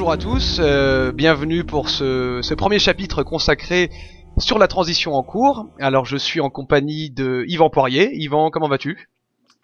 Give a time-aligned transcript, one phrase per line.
[0.00, 3.90] bonjour à tous, euh, bienvenue pour ce, ce premier chapitre consacré
[4.38, 5.66] sur la transition en cours.
[5.78, 8.08] Alors je suis en compagnie de Yvan Poirier.
[8.14, 9.10] Yvan, comment vas-tu?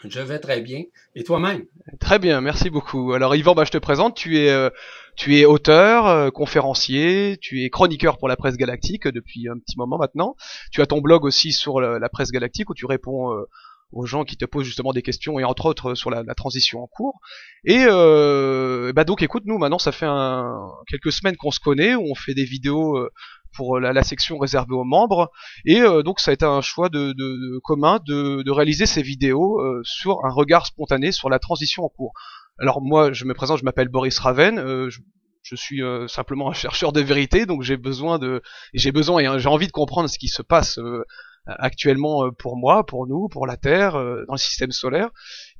[0.04, 0.82] Je vais très bien.
[1.14, 1.64] Et toi-même?
[2.00, 3.14] Très bien, merci beaucoup.
[3.14, 4.68] Alors Yvan, bah, je te présente, tu es, euh,
[5.16, 9.78] tu es auteur, euh, conférencier, tu es chroniqueur pour la presse galactique depuis un petit
[9.78, 10.36] moment maintenant.
[10.70, 13.46] Tu as ton blog aussi sur la, la presse galactique où tu réponds euh,
[13.92, 16.86] aux gens qui te posent justement des questions et entre autres sur la, transition en
[16.86, 17.20] cours.
[17.64, 21.94] Et euh, bah donc écoute, nous maintenant ça fait un, quelques semaines qu'on se connaît,
[21.94, 23.10] où on fait des vidéos euh,
[23.54, 25.30] pour la, la, section réservée aux membres,
[25.64, 28.86] et euh, donc ça a été un choix de, de, de commun de, de, réaliser
[28.86, 32.12] ces vidéos euh, sur un regard spontané sur la transition en cours.
[32.58, 35.00] Alors moi je me présente, je m'appelle Boris Raven, euh, je,
[35.42, 38.42] je suis euh, simplement un chercheur de vérité, donc j'ai besoin de,
[38.74, 41.04] j'ai besoin et j'ai envie de comprendre ce qui se passe euh,
[41.46, 45.10] actuellement euh, pour moi, pour nous, pour la Terre, euh, dans le système solaire.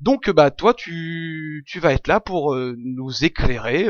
[0.01, 3.89] Donc bah toi tu, tu vas être là pour euh, nous éclairer,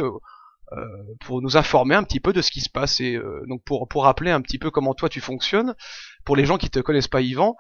[1.21, 3.17] pour nous informer un petit peu de ce qui se passe et
[3.49, 5.77] donc pour pour rappeler un petit peu comment toi tu fonctionnes.
[6.25, 7.57] Pour les gens qui te connaissent pas Yvan,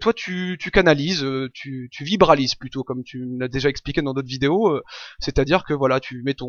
[0.00, 4.28] toi tu, tu canalises, tu, tu vibralises plutôt comme tu l'as déjà expliqué dans d'autres
[4.28, 4.80] vidéos,
[5.20, 6.48] c'est-à-dire que voilà tu mets ton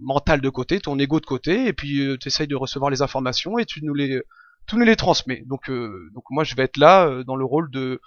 [0.00, 3.58] mental de côté, ton ego de côté et puis tu essayes de recevoir les informations
[3.58, 4.22] et tu nous les
[4.66, 5.42] tu nous les transmets.
[5.46, 8.00] Donc, euh, donc moi je vais être là euh, dans le rôle de,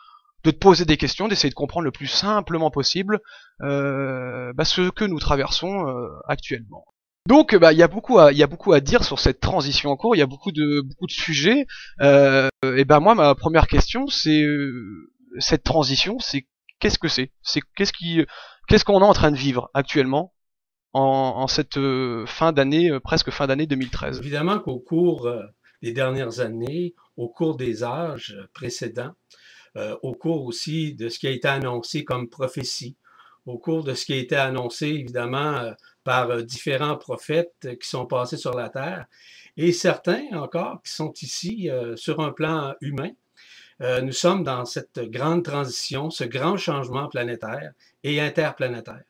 [0.46, 3.20] de te poser des questions, d'essayer de comprendre le plus simplement possible
[3.62, 6.86] euh, bah, ce que nous traversons euh, actuellement.
[7.28, 9.90] Donc bah il y a beaucoup à y a beaucoup à dire sur cette transition
[9.90, 11.66] en cours, il y a beaucoup de beaucoup de sujets.
[12.02, 16.46] Euh, et ben moi ma première question c'est euh, cette transition, c'est
[16.80, 17.32] qu'est-ce que c'est?
[17.42, 18.24] C'est qu'est-ce qui
[18.68, 20.36] qu'est-ce qu'on est en train de vivre actuellement
[20.94, 21.80] en, en cette
[22.28, 25.28] fin d'année presque fin d'année 2013 Évidemment qu'au cours
[25.86, 29.14] des dernières années, au cours des âges précédents,
[29.78, 32.96] euh, au cours aussi de ce qui a été annoncé comme prophétie,
[33.46, 35.74] au cours de ce qui a été annoncé évidemment euh,
[36.04, 39.06] par euh, différents prophètes qui sont passés sur la terre,
[39.58, 43.12] et certains encore qui sont ici sur un plan humain.
[43.80, 47.72] Nous sommes dans cette grande transition, ce grand changement planétaire
[48.04, 49.06] et interplanétaire.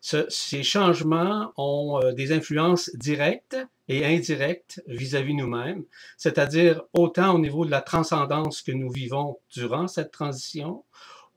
[0.00, 3.56] Ce, ces changements ont euh, des influences directes
[3.88, 5.84] et indirectes vis-à-vis nous-mêmes,
[6.16, 10.84] c'est-à-dire autant au niveau de la transcendance que nous vivons durant cette transition,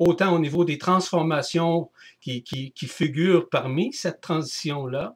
[0.08, 1.90] autant au niveau des transformations
[2.22, 5.16] qui, qui, qui figurent parmi cette transition-là,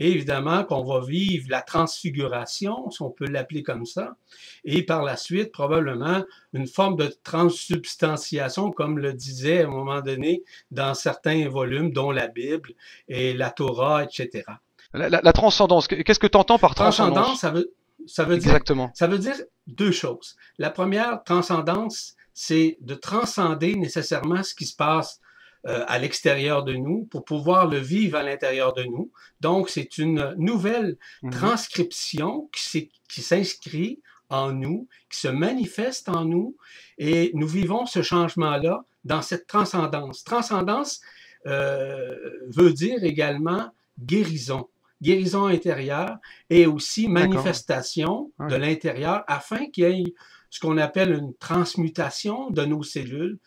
[0.00, 4.16] et évidemment qu'on va vivre la transfiguration, si on peut l'appeler comme ça,
[4.64, 10.00] et par la suite probablement une forme de transsubstantiation, comme le disait à un moment
[10.00, 12.72] donné dans certains volumes, dont la Bible
[13.08, 14.44] et la Torah, etc.
[14.92, 17.14] La, la, la transcendance, qu'est-ce que tu entends par transcendance?
[17.14, 17.72] Transcendance, ça veut,
[18.06, 18.90] ça veut dire Exactement.
[18.94, 20.36] ça veut dire deux choses.
[20.58, 25.20] La première, transcendance, c'est de transcender nécessairement ce qui se passe
[25.66, 29.12] euh, à l'extérieur de nous pour pouvoir le vivre à l'intérieur de nous.
[29.40, 31.30] Donc, c'est une nouvelle Mhm.
[31.30, 36.56] transcription qui s'inscrit en nous, qui se manifeste en nous,
[36.98, 40.24] et nous vivons ce changement-là dans cette transcendance.
[40.24, 41.00] Transcendance
[41.46, 42.16] euh,
[42.48, 44.68] veut dire également guérison,
[45.02, 46.16] guérison intérieure
[46.50, 50.14] et aussi manifestation de l'intérieur afin qu'il y ait
[50.52, 53.38] ce qu'on appelle une transmutation de nos cellules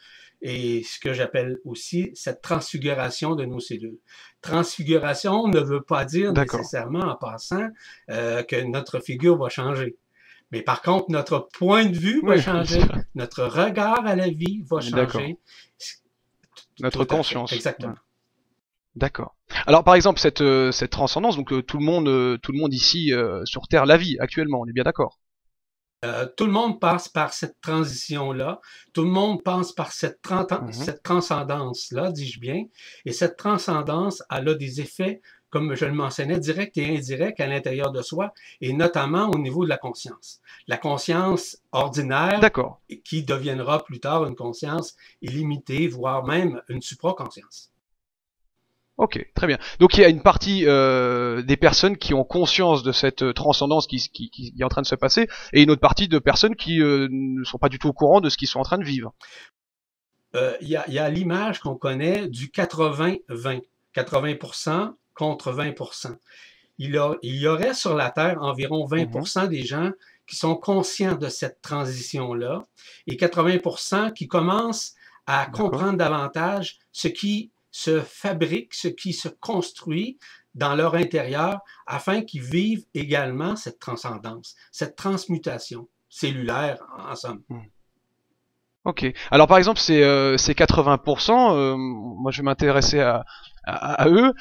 [0.42, 4.00] et ce que j'appelle aussi cette transfiguration de nos cellules.
[4.42, 7.68] Transfiguration ne veut pas dire nécessairement en passant
[8.10, 9.98] euh, que notre figure va changer.
[10.50, 12.82] Mais par contre, notre point de vue va changer,
[13.14, 15.38] notre regard à la vie va changer.
[16.80, 17.54] Notre conscience.
[17.54, 17.94] Exactement.
[17.94, 18.00] Ouais.
[18.96, 19.36] D'accord.
[19.68, 22.74] Alors par exemple cette euh, cette transcendance, donc euh, tout le monde tout le monde
[22.74, 25.20] ici euh, sur Terre la vit actuellement, on est bien d'accord?
[26.06, 28.62] Euh, tout le monde passe par cette transition-là.
[28.94, 30.72] Tout le monde passe par cette, tran- Mhm.
[30.72, 32.66] cette transcendance-là, dis-je bien.
[33.06, 37.48] Et cette transcendance, elle a des effets, comme je le mentionnais, directs et indirects à
[37.48, 40.42] l'intérieur de soi, et notamment au niveau de la conscience.
[40.68, 42.40] La conscience ordinaire,
[43.04, 47.72] qui deviendra plus tard une conscience illimitée, voire même une supraconscience.
[48.98, 49.58] Ok, très bien.
[49.80, 53.34] Donc il y a une partie euh, des personnes qui ont conscience de cette euh,
[53.34, 56.18] transcendance qui, qui, qui est en train de se passer, et une autre partie de
[56.18, 58.64] personnes qui euh, ne sont pas du tout au courant de ce qu'ils sont en
[58.64, 59.14] train de vivre.
[60.36, 63.62] Euh, Il y a, y a l'image qu'on connaît du 80-20.
[63.94, 66.18] 80% contre 20%.
[66.78, 69.92] Il, a- il y aurait sur la Terre environ 20% des gens
[70.28, 72.66] qui sont conscients de cette transition-là
[73.08, 74.94] et 80% qui commencent
[75.28, 80.18] à comprendre davantage ce qui se fabrique, ce qui se construit
[80.54, 87.44] dans leur intérieur afin qu'ils vivent également cette transcendance, cette transmutation cellulaire en somme.
[88.86, 89.06] Ok.
[89.30, 93.26] Alors par exemple, ces, euh, ces 80%, euh, moi je vais m'intéresser à,
[94.08, 94.32] eux.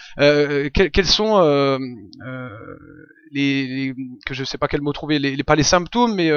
[0.70, 1.40] quels, sont
[3.32, 3.94] les,
[4.26, 6.30] que je sais pas quel mot trouver, les, pas les symptômes, mais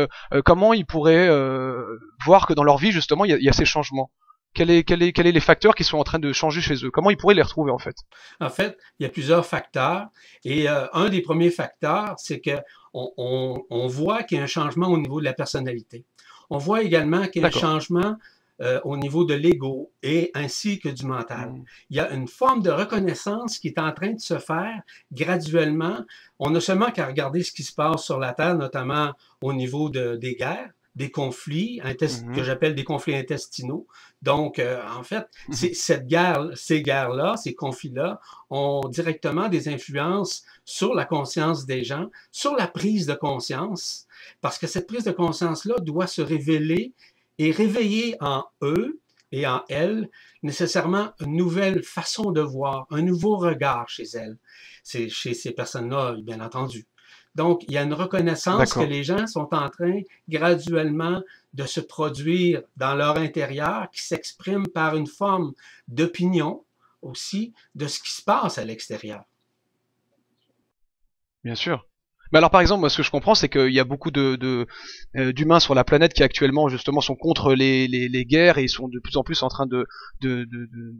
[0.45, 1.29] comment ils pourraient
[2.25, 4.09] voir que dans leur vie justement il y a, ces changements?
[4.57, 6.83] Quels est, quel est, quel est les facteurs qui sont en train de changer chez
[6.83, 6.91] eux?
[6.91, 7.95] Comment ils pourraient les retrouver en fait?
[8.39, 10.07] En fait, il y a plusieurs facteurs.
[10.43, 12.57] Et un des premiers facteurs, c'est que
[12.93, 16.03] on, on voit qu'il y a un changement au niveau de la personnalité.
[16.49, 18.17] On voit également qu'il y a un changement
[18.59, 21.51] euh, au niveau de l'ego et ainsi que du mental.
[21.51, 21.65] Mm.
[21.91, 24.81] Il y a une forme de reconnaissance qui est en train de se faire
[25.11, 25.99] graduellement.
[26.39, 29.89] On n'a seulement qu'à regarder ce qui se passe sur la Terre, notamment au niveau
[29.89, 31.79] de, des guerres, des conflits
[32.33, 33.85] que j'appelle des conflits intestinaux.
[34.23, 35.73] Donc, euh, en fait, mm-hmm.
[35.75, 42.09] cette guerre, ces guerres-là, ces conflits-là, ont directement des influences sur la conscience des gens,
[42.31, 44.07] sur la prise de conscience,
[44.41, 46.93] parce que cette prise de conscience-là doit se révéler
[47.37, 48.99] et réveiller en eux
[49.31, 50.09] et en elles
[50.41, 54.37] nécessairement une nouvelle façon de voir, un nouveau regard chez elles.
[54.81, 56.87] C'est chez ces personnes-là, bien entendu.
[57.35, 61.21] Donc, il y a une reconnaissance que les gens sont en train graduellement
[61.53, 65.53] de se produire dans leur intérieur qui s'exprime par une forme
[65.87, 66.63] d'opinion
[67.01, 69.23] aussi de ce qui se passe à l'extérieur.
[71.43, 71.85] Bien sûr.
[72.31, 74.67] Mais alors par exemple, moi ce que je comprends, c'est qu'il y a beaucoup de
[75.15, 78.99] euh, d'humains sur la planète qui actuellement justement sont contre les, guerres et sont de
[78.99, 79.85] plus en plus en train de,
[80.21, 80.95] de, de, de,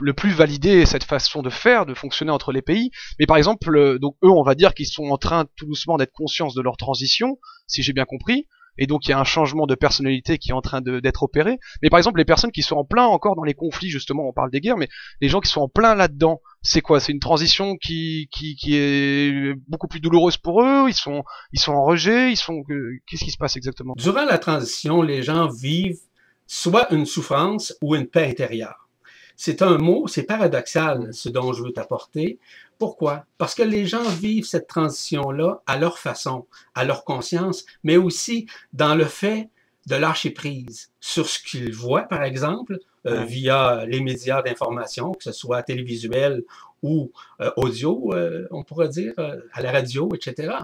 [0.00, 2.90] le plus valider cette façon de faire, de fonctionner entre les pays.
[3.18, 5.96] Mais par exemple, euh, donc eux, on va dire qu'ils sont en train tout doucement
[5.96, 8.46] d'être conscients de leur transition, si j'ai bien compris
[8.78, 11.58] et donc il y a un changement de personnalité qui est en train d'être opéré.
[11.82, 14.32] Mais par exemple, les personnes qui sont en plein encore dans les conflits, justement, on
[14.32, 14.88] parle des guerres, mais
[15.20, 17.00] les gens qui sont en plein là-dedans, c'est quoi?
[17.00, 20.86] C'est une transition qui, qui, qui est beaucoup plus douloureuse pour eux?
[20.88, 22.32] Ils sont, ils sont en rejet?
[22.32, 22.64] Ils sont
[23.06, 23.94] Qu'est-ce qui se passe exactement?
[23.96, 26.00] Durant la transition, les gens vivent
[26.46, 28.88] soit une souffrance ou une paix intérieure.
[29.36, 32.38] C'est un mot, c'est paradoxal ce dont je veux t'apporter.
[32.78, 33.24] Pourquoi?
[33.38, 38.46] Parce que les gens vivent cette transition-là à leur façon, à leur conscience, mais aussi
[38.72, 39.48] dans le fait
[39.86, 45.22] de lâcher prise sur ce qu'ils voient, par exemple, euh, via les médias d'information, que
[45.22, 46.42] ce soit télévisuel
[46.82, 49.14] ou euh, audio, euh, on pourrait dire,
[49.52, 50.54] à la radio, etc.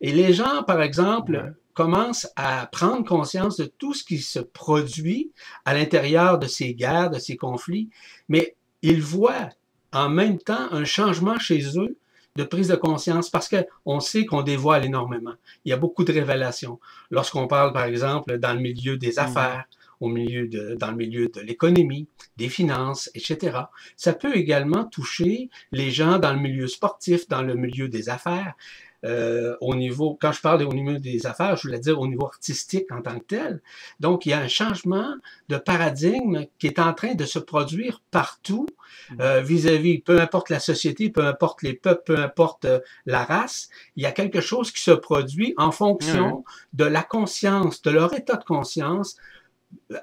[0.00, 5.32] Et les gens, par exemple, commence à prendre conscience de tout ce qui se produit
[5.64, 7.90] à l'intérieur de ces guerres, de ces conflits,
[8.28, 9.50] mais ils voient
[9.92, 11.96] en même temps un changement chez eux
[12.36, 15.34] de prise de conscience parce qu'on sait qu'on dévoile énormément.
[15.64, 16.80] Il y a beaucoup de révélations.
[17.10, 19.18] Lorsqu'on parle, par exemple, dans le milieu des mmh.
[19.18, 19.64] affaires,
[20.00, 23.56] au milieu de, dans le milieu de l'économie, des finances, etc.
[23.96, 28.54] Ça peut également toucher les gens dans le milieu sportif, dans le milieu des affaires.
[29.04, 32.26] Euh, au niveau, quand je parle au niveau des affaires, je voulais dire au niveau
[32.26, 33.60] artistique en tant que tel.
[33.98, 35.14] Donc, il y a un changement
[35.48, 38.66] de paradigme qui est en train de se produire partout
[39.10, 39.20] mm.
[39.20, 43.70] euh, vis-à-vis, peu importe la société, peu importe les peuples, peu importe euh, la race,
[43.96, 48.14] il y a quelque chose qui se produit en fonction de la conscience, de leur
[48.14, 49.16] état de conscience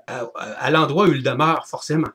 [0.08, 2.10] à, l'endroit où ils demeurent, forcément.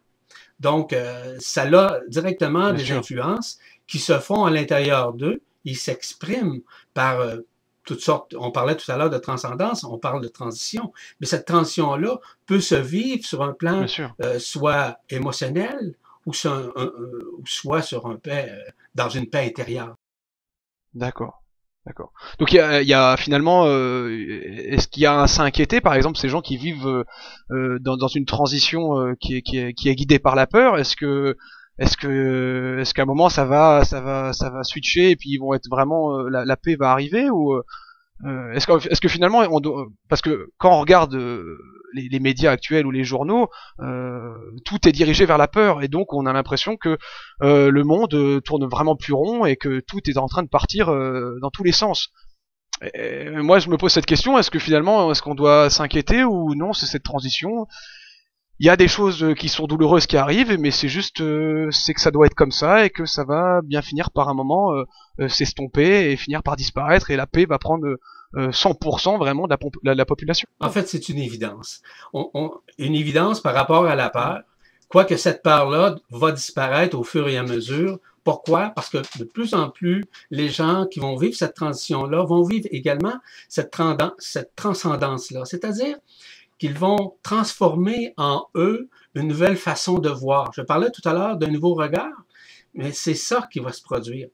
[0.61, 0.95] Donc,
[1.39, 6.61] ça a directement des influences qui se font à l'intérieur d'eux il s'exprime
[6.93, 7.39] par euh,
[7.85, 11.47] toutes sortes, on parlait tout à l'heure de transcendance, on parle de transition, mais cette
[11.47, 13.85] transition-là peut se vivre sur un plan
[14.23, 15.95] euh, soit émotionnel
[16.27, 19.97] ou, soit sur un paix, euh, dans une paix intérieure.
[20.95, 21.43] D'accord.
[21.87, 22.15] D'accord.
[22.39, 26.41] Donc il y a, finalement, est-ce qu'il y a à s'inquiéter, par exemple, ces gens
[26.41, 27.05] qui vivent
[27.51, 30.79] dans, une transition qui, est, qui, est, qui est guidée par la peur?
[30.79, 31.37] Est-ce que
[31.79, 35.31] est-ce que est-ce qu'à un moment ça va ça va ça va switcher et puis
[35.31, 39.09] ils vont être vraiment euh, la, paix va arriver ou euh, est-ce que est-ce que
[39.09, 39.61] finalement on
[40.09, 41.59] parce que quand on regarde euh,
[41.93, 43.49] les, les, médias actuels ou les journaux
[44.65, 46.97] tout est dirigé vers la peur et donc on a l'impression que
[47.41, 50.87] le monde tourne vraiment plus rond et que tout est en train de partir
[51.41, 52.11] dans tous les sens.
[52.83, 56.73] Moi je me pose cette question est-ce que finalement est-ce qu'on doit s'inquiéter ou non
[56.73, 57.67] c'est cette transition?
[58.61, 61.69] Il y a des choses euh, qui sont douloureuses qui arrivent, mais c'est juste, euh,
[61.71, 64.35] c'est que ça doit être comme ça et que ça va bien finir par un
[64.35, 67.99] moment euh, s'estomper et finir par disparaître et la paix va prendre
[68.37, 69.55] 100% vraiment de
[69.93, 70.49] la, population.
[70.59, 71.83] En fait, c'est une évidence.
[72.79, 74.41] une évidence par rapport à la peur,
[74.89, 78.01] quoique cette peur-là va disparaître au fur et à mesure.
[78.25, 78.73] Pourquoi?
[78.75, 82.67] Parce que de plus en plus, les gens qui vont vivre cette transition-là vont vivre
[82.73, 83.15] également
[83.49, 83.71] cette
[84.57, 85.45] transcendance-là.
[85.45, 85.97] C'est-à-dire,
[86.59, 90.53] qu'ils vont transformer en eux une nouvelle façon de voir.
[90.55, 92.25] Je parlais tout à l'heure d'un nouveau regard,
[92.75, 94.29] mais c'est ça qui va se produire.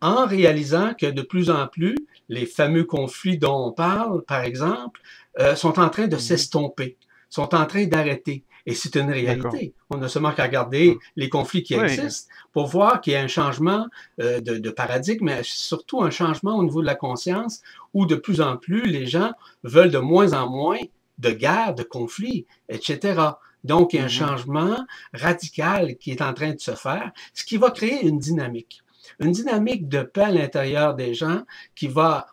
[0.00, 1.96] En réalisant que de plus en plus,
[2.28, 5.00] les fameux conflits dont on parle, par exemple,
[5.40, 6.20] euh, sont en train de mhm.
[6.20, 6.96] s'estomper,
[7.28, 8.44] sont en train d'arrêter.
[8.68, 9.72] Et c'est une réalité.
[9.88, 10.98] On a seulement qu'à regarder mmh.
[11.16, 13.86] les conflits qui existent pour voir qu'il y a un changement
[14.20, 17.62] euh, de, paradigme, mais surtout un changement au niveau de la conscience
[17.94, 20.76] où de plus en plus les gens veulent de moins en moins
[21.18, 23.20] de guerres, de conflits, etc.
[23.64, 27.12] Donc, il y a un mmh changement radical qui est en train de se faire,
[27.34, 28.82] ce qui va créer une dynamique.
[29.20, 31.42] Une dynamique de paix à l'intérieur des gens
[31.74, 32.26] qui va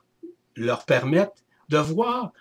[0.56, 1.34] leur permettre
[1.70, 2.32] de voir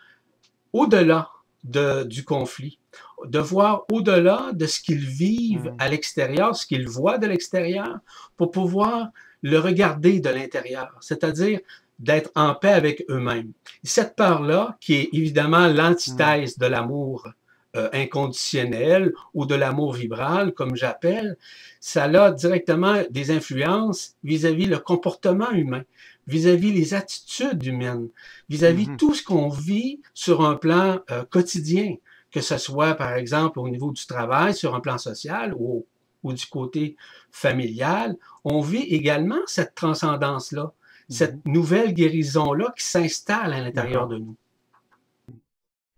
[0.73, 1.31] au-delà
[1.63, 2.79] de, du conflit,
[3.25, 5.77] de voir au-delà de ce qu'ils vivent mmh.
[5.79, 7.99] à l'extérieur, ce qu'ils voient de l'extérieur,
[8.37, 9.09] pour pouvoir
[9.43, 11.61] le regarder de l'intérieur, c'est-à-dire
[11.99, 13.53] d'être en paix avec eux-mêmes.
[13.83, 16.61] Cette part-là, qui est évidemment l'antithèse mmh.
[16.61, 17.29] de l'amour
[17.77, 21.37] euh, inconditionnel ou de l'amour vibral, comme j'appelle,
[21.81, 25.83] ça a directement des influences vis-à-vis le comportement humain,
[26.29, 28.09] vis-à-vis les attitudes humaines,
[28.49, 31.97] vis-à-vis mmh tout ce qu'on vit sur un plan euh, quotidien,
[32.31, 35.85] que ce soit par exemple au niveau du travail, sur un plan social ou,
[36.23, 36.97] ou du côté
[37.33, 40.73] familial, on vit également cette transcendance-là,
[41.09, 44.37] cette mmh nouvelle guérison-là qui s'installe à l'intérieur de nous.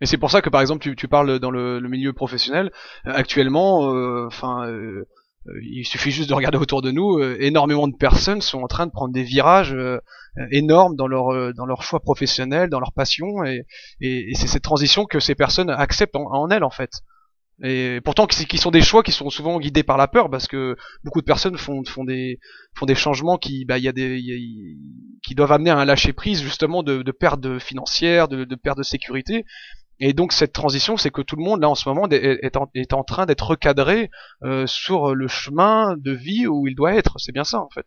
[0.00, 2.70] Et c'est pour ça que par exemple tu, tu parles dans le, le milieu professionnel
[3.06, 4.66] euh, actuellement, euh, enfin.
[4.68, 5.06] Euh,
[5.62, 8.90] il suffit juste de regarder autour de nous, énormément de personnes sont en train de
[8.90, 9.76] prendre des virages
[10.50, 13.64] énormes dans leur dans leur choix professionnel, dans leur passion, et,
[14.00, 16.90] et, c'est cette transition que ces personnes acceptent en, en elles en fait.
[17.62, 20.76] Et pourtant, qui sont des choix qui sont souvent guidés par la peur, parce que
[21.04, 22.38] beaucoup de personnes font, des
[22.75, 24.22] font des changements qui, bah, y a des,
[25.22, 28.76] qui doivent amener à un lâcher prise justement de, de perte financière, de, de perte
[28.76, 29.46] de sécurité,
[29.98, 32.70] et donc cette transition, c'est que tout le monde là en ce moment est, en,
[32.75, 34.10] est en, train d'être recadré
[34.42, 37.14] euh, sur le chemin de vie où il doit être.
[37.18, 37.86] C'est bien ça en fait.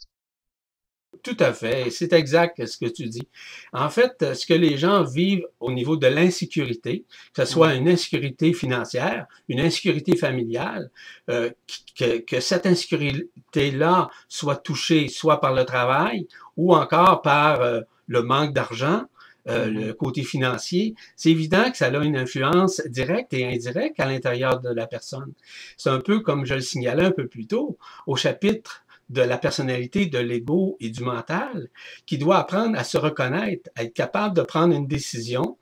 [1.23, 3.27] Tout à fait, c'est exact ce que tu dis.
[3.73, 7.89] En fait, ce que les gens vivent au niveau de l'insécurité, que ce soit une
[7.89, 10.89] insécurité financière, une insécurité familiale,
[11.29, 11.49] euh,
[11.97, 18.21] que, que, cette insécurité-là soit touchée soit par le travail ou encore par euh, le
[18.21, 19.03] manque d'argent,
[19.47, 19.85] euh, mm-hmm.
[19.87, 24.59] le côté financier, c'est évident que ça a une influence directe et indirecte à l'intérieur
[24.59, 25.33] de la personne.
[25.75, 29.37] C'est un peu comme je le signalais un peu plus tôt au chapitre de la
[29.37, 31.69] personnalité, de l'ego et du mental,
[32.05, 35.57] qui doit apprendre à se reconnaître, à être capable de prendre une décision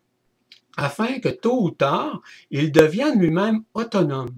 [0.75, 4.35] afin que tôt ou tard, il devienne lui-même autonome.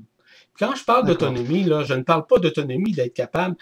[0.58, 3.56] Quand je parle d'autonomie, là, je ne parle pas d'autonomie d'être capable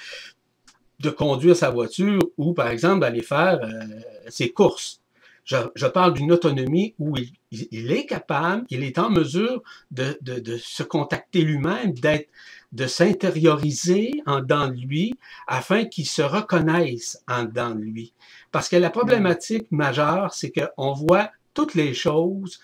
[1.00, 3.84] de conduire sa voiture ou, par exemple, d'aller faire euh,
[4.30, 5.02] ses courses.
[5.48, 7.16] Je, parle d'une autonomie où
[7.52, 10.18] il, est capable, il est en mesure de,
[10.58, 12.28] se contacter lui-même, d'être,
[12.74, 15.16] de s'intérioriser en dedans de lui
[15.48, 18.14] afin qu'il se reconnaisse en dedans de lui.
[18.52, 22.60] Parce que la problématique majeure, c'est qu'on voit toutes les choses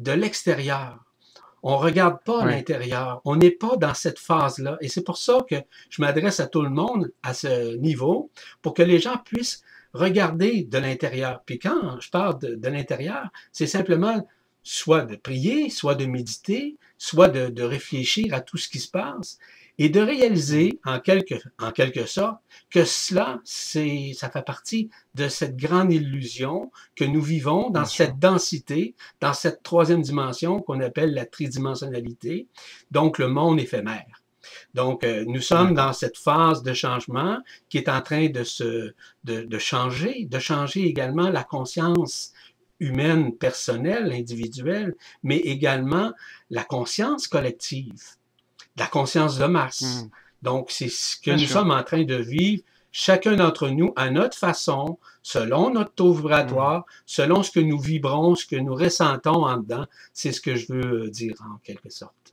[0.00, 0.98] de l'extérieur.
[1.62, 3.22] On regarde pas l'intérieur.
[3.24, 4.76] On n'est pas dans cette phase-là.
[4.80, 5.54] Et c'est pour ça que
[5.88, 9.62] je m'adresse à tout le monde à ce niveau, pour que les gens puissent
[9.94, 11.42] regarder de l'intérieur.
[11.46, 14.26] Puis quand je parle de, l'intérieur, c'est simplement
[14.62, 19.38] soit de prier, soit de méditer, soit de, réfléchir à tout ce qui se passe
[19.78, 22.38] et de réaliser en quelque, en quelque sorte
[22.70, 28.18] que cela, c'est, ça fait partie de cette grande illusion que nous vivons dans cette
[28.18, 32.46] densité, dans cette troisième dimension qu'on appelle la tridimensionnalité,
[32.92, 34.23] donc le monde éphémère.
[34.74, 38.92] Donc, euh, nous sommes dans cette phase de changement qui est en train de, se,
[39.24, 42.32] de, changer, de changer également la conscience
[42.80, 46.12] humaine, personnelle, individuelle, mais également
[46.50, 48.02] la conscience collective,
[48.76, 49.82] la conscience de masse.
[49.82, 50.08] Hmm.
[50.42, 54.36] Donc, c'est ce que nous sommes en train de vivre, chacun d'entre nous, à notre
[54.36, 57.02] façon, selon notre taux vibratoire, hmm.
[57.06, 59.86] selon ce que nous vibrons, ce que nous ressentons en dedans.
[60.12, 62.23] C'est ce que je veux dire en quelque sorte.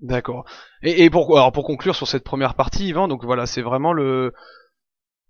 [0.00, 0.44] D'accord.
[0.82, 3.92] Et, et, pour, alors pour conclure sur cette première partie, Yvan, donc voilà, c'est vraiment
[3.92, 4.32] le,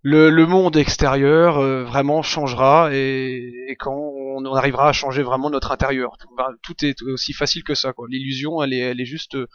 [0.03, 5.51] le, le, monde extérieur euh, vraiment changera et, et, quand on arrivera à changer vraiment
[5.51, 6.17] notre intérieur.
[6.63, 7.93] Tout est aussi facile que ça.
[8.09, 9.47] L'illusion, elle est, elle est juste euh,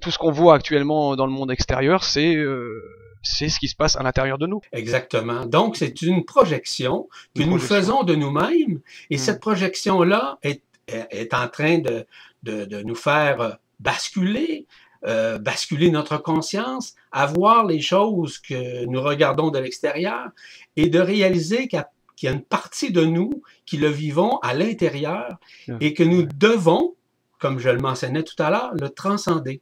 [0.00, 2.80] tout ce qu'on voit actuellement dans le monde extérieur, c'est euh,
[3.24, 4.60] c'est ce qui se passe à l'intérieur de nous.
[4.72, 5.46] Exactement.
[5.46, 9.18] Donc c'est une projection que nous faisons de nous-mêmes et hmm.
[9.18, 12.04] cette projection là est, est en train de,
[12.42, 14.66] de, de nous faire basculer,
[15.04, 20.28] euh, basculer notre conscience, à voir les choses que nous regardons de l'extérieur
[20.76, 21.84] et de réaliser qu'il
[22.22, 25.38] y, a une partie de nous qui le vivons à l'intérieur
[25.80, 26.94] et que nous devons,
[27.40, 29.60] comme je le mentionnais tout à l'heure, le transcender,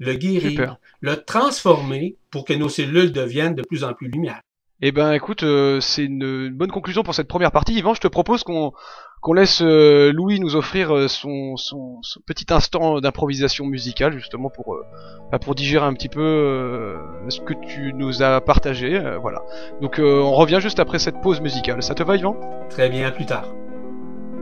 [0.00, 4.40] le guérir, le transformer pour que nos cellules deviennent de plus en plus lumière.
[4.82, 7.74] Eh ben écoute, euh, c'est une, bonne conclusion pour cette première partie.
[7.74, 8.72] Yvan, je te propose qu'on
[9.20, 14.76] qu'on laisse euh, Louis nous offrir euh, son, son, petit instant d'improvisation musicale justement pour
[15.30, 16.96] bah, pour digérer un petit peu
[17.28, 18.98] ce que tu nous as partagé.
[19.20, 19.42] voilà.
[19.80, 21.82] Donc on revient juste après cette pause musicale.
[21.82, 22.36] Ça te va, Yvan?
[22.68, 23.44] Très bien, à plus tard.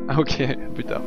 [0.08, 1.02] Ah, ok, à plus tard.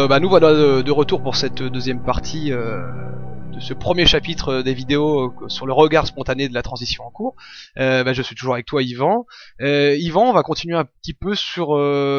[0.00, 2.80] Euh, bah, nous voilà de, retour pour cette deuxième partie euh,
[3.52, 7.10] de ce premier chapitre des vidéos euh, sur le regard spontané de la transition en
[7.10, 7.34] cours.
[7.76, 9.26] Bah, je suis toujours avec toi, Yvan.
[9.60, 11.76] Yvan, on va continuer un petit peu sur,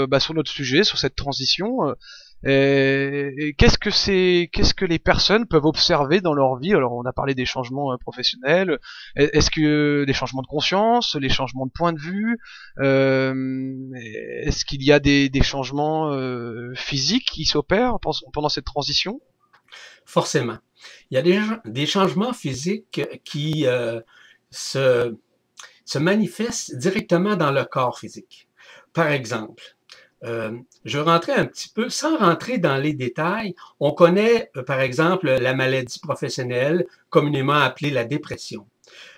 [0.07, 1.95] bah, sur notre sujet, sur cette transition.
[2.43, 6.73] Qu'est-ce que c'est, qu'est-ce que les personnes peuvent observer dans leur vie?
[6.73, 8.79] Alors, on a parlé des changements euh, professionnels.
[9.15, 12.39] Est-ce que des changements de conscience, les changements de point de vue?
[12.79, 13.75] Euh,
[14.43, 17.97] Est-ce qu'il y a des, des changements euh, physiques qui s'opèrent
[18.33, 19.21] pendant cette transition?
[20.05, 20.57] Forcément.
[21.09, 24.01] Il y a des, des changements physiques qui euh,
[24.49, 25.15] se,
[25.85, 28.47] se manifestent directement dans le corps physique.
[28.93, 29.77] Par exemple,
[30.23, 30.51] euh,
[30.85, 35.27] je rentrer un petit peu, sans rentrer dans les détails, on connaît euh, par exemple
[35.27, 38.67] la maladie professionnelle, communément appelée la dépression.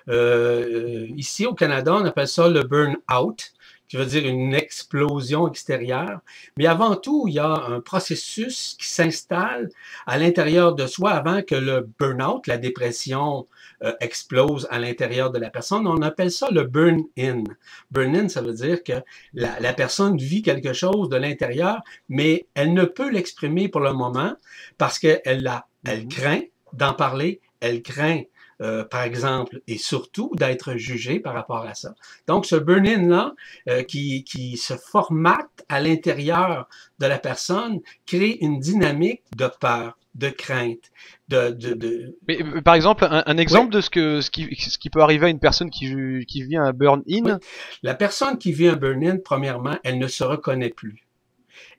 [0.09, 3.53] Euh, ici au Canada, on appelle ça le burn-out
[3.93, 6.21] qui veut dire une explosion extérieure.
[6.57, 9.69] Mais avant tout, il y a un processus qui s'installe
[10.07, 13.45] à l'intérieur de soi avant que le burn-out, la dépression,
[13.83, 15.85] euh, explose à l'intérieur de la personne.
[15.85, 17.43] On appelle ça le burn-in.
[17.91, 18.93] Burn-in, ça veut dire que
[19.35, 23.93] la, la personne vit quelque chose de l'intérieur, mais elle ne peut l'exprimer pour le
[23.93, 24.33] moment
[24.79, 25.43] parce qu'elle elle
[25.85, 26.07] mm-hmm.
[26.07, 26.41] craint
[26.73, 28.23] d'en parler, elle craint
[28.63, 31.95] euh, par exemple, et surtout d'être jugé par rapport à ça.
[32.27, 33.33] Donc, ce burn-in-là,
[33.67, 39.97] euh, qui, qui se formate à l'intérieur de la personne, crée une dynamique de peur,
[40.15, 40.91] de crainte,
[41.27, 41.49] de...
[41.49, 42.17] de, de...
[42.25, 45.25] Mais, euh, par exemple, un, exemple de ce, que, ce, qui, ce qui peut arriver
[45.25, 45.93] à une personne qui,
[46.25, 47.39] qui vit un burn-in?
[47.81, 51.05] La personne qui vit un burn-in, premièrement, elle ne se reconnaît plus.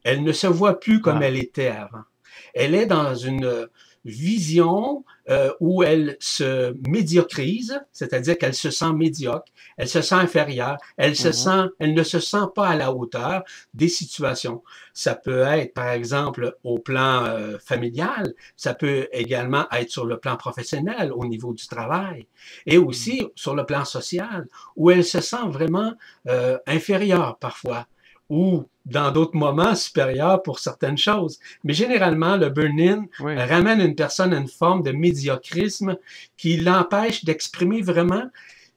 [0.02, 1.26] Elle ne se voit plus comme ah.
[1.26, 2.04] elle était avant.
[2.52, 3.68] Elle est dans une
[4.04, 9.46] vision euh, où elle se médiocrise, c'est-à-dire qu'elle se sent médiocre,
[9.78, 11.32] elle se sent inférieure, elle se mhm.
[11.32, 14.62] sent, elle ne se sent pas à la hauteur des situations.
[14.92, 20.18] Ça peut être, par exemple, au plan euh, familial, ça peut également être sur le
[20.18, 22.26] plan professionnel, au niveau du travail,
[22.66, 23.30] et aussi mhm.
[23.34, 25.94] sur le plan social, où elle se sent vraiment
[26.28, 27.86] euh, inférieure parfois
[28.34, 31.38] ou dans d'autres moments supérieurs pour certaines choses.
[31.62, 35.96] Mais généralement, le burn-in ramène une personne à une forme de médiocrisme
[36.36, 38.24] qui l'empêche d'exprimer vraiment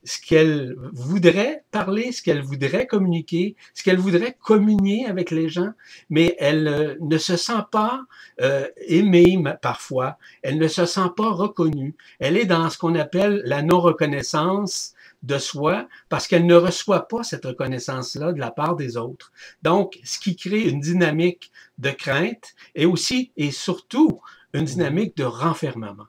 [0.03, 5.71] ce qu'elle voudrait parler, ce qu'elle voudrait communiquer, ce qu'elle voudrait communier avec les gens,
[6.11, 8.03] mais elle euh, ne se sent pas
[8.39, 11.95] euh, aimée parfois, elle ne se sent pas reconnue.
[12.19, 17.23] Elle est dans ce qu'on appelle la non-reconnaissance de soi parce qu'elle ne reçoit pas
[17.23, 19.31] cette reconnaissance-là de la part des autres.
[19.61, 24.21] Donc, ce qui crée une dynamique de crainte et aussi et surtout
[24.53, 26.05] une dynamique de renfermement.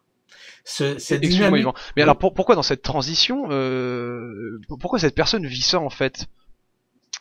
[0.64, 1.66] Ce, cette dynamique...
[1.96, 6.26] Mais alors pourquoi dans cette transition, euh, pourquoi cette personne vit ça en fait?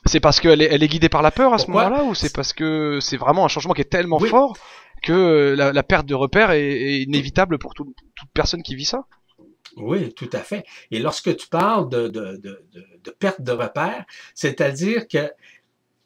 [0.05, 2.33] C'est parce qu'elle est, elle est guidée par la peur à ce moment-là ou c'est
[2.33, 4.57] parce que c'est vraiment un changement qui est tellement fort
[5.01, 7.95] que la, perte de repère est, inévitable pour toute
[8.33, 9.05] personne qui vit ça?
[9.77, 10.65] Oui, tout à fait.
[10.91, 12.65] Et lorsque tu parles de, de, de,
[13.03, 15.31] de perte de repère, c'est-à-dire que,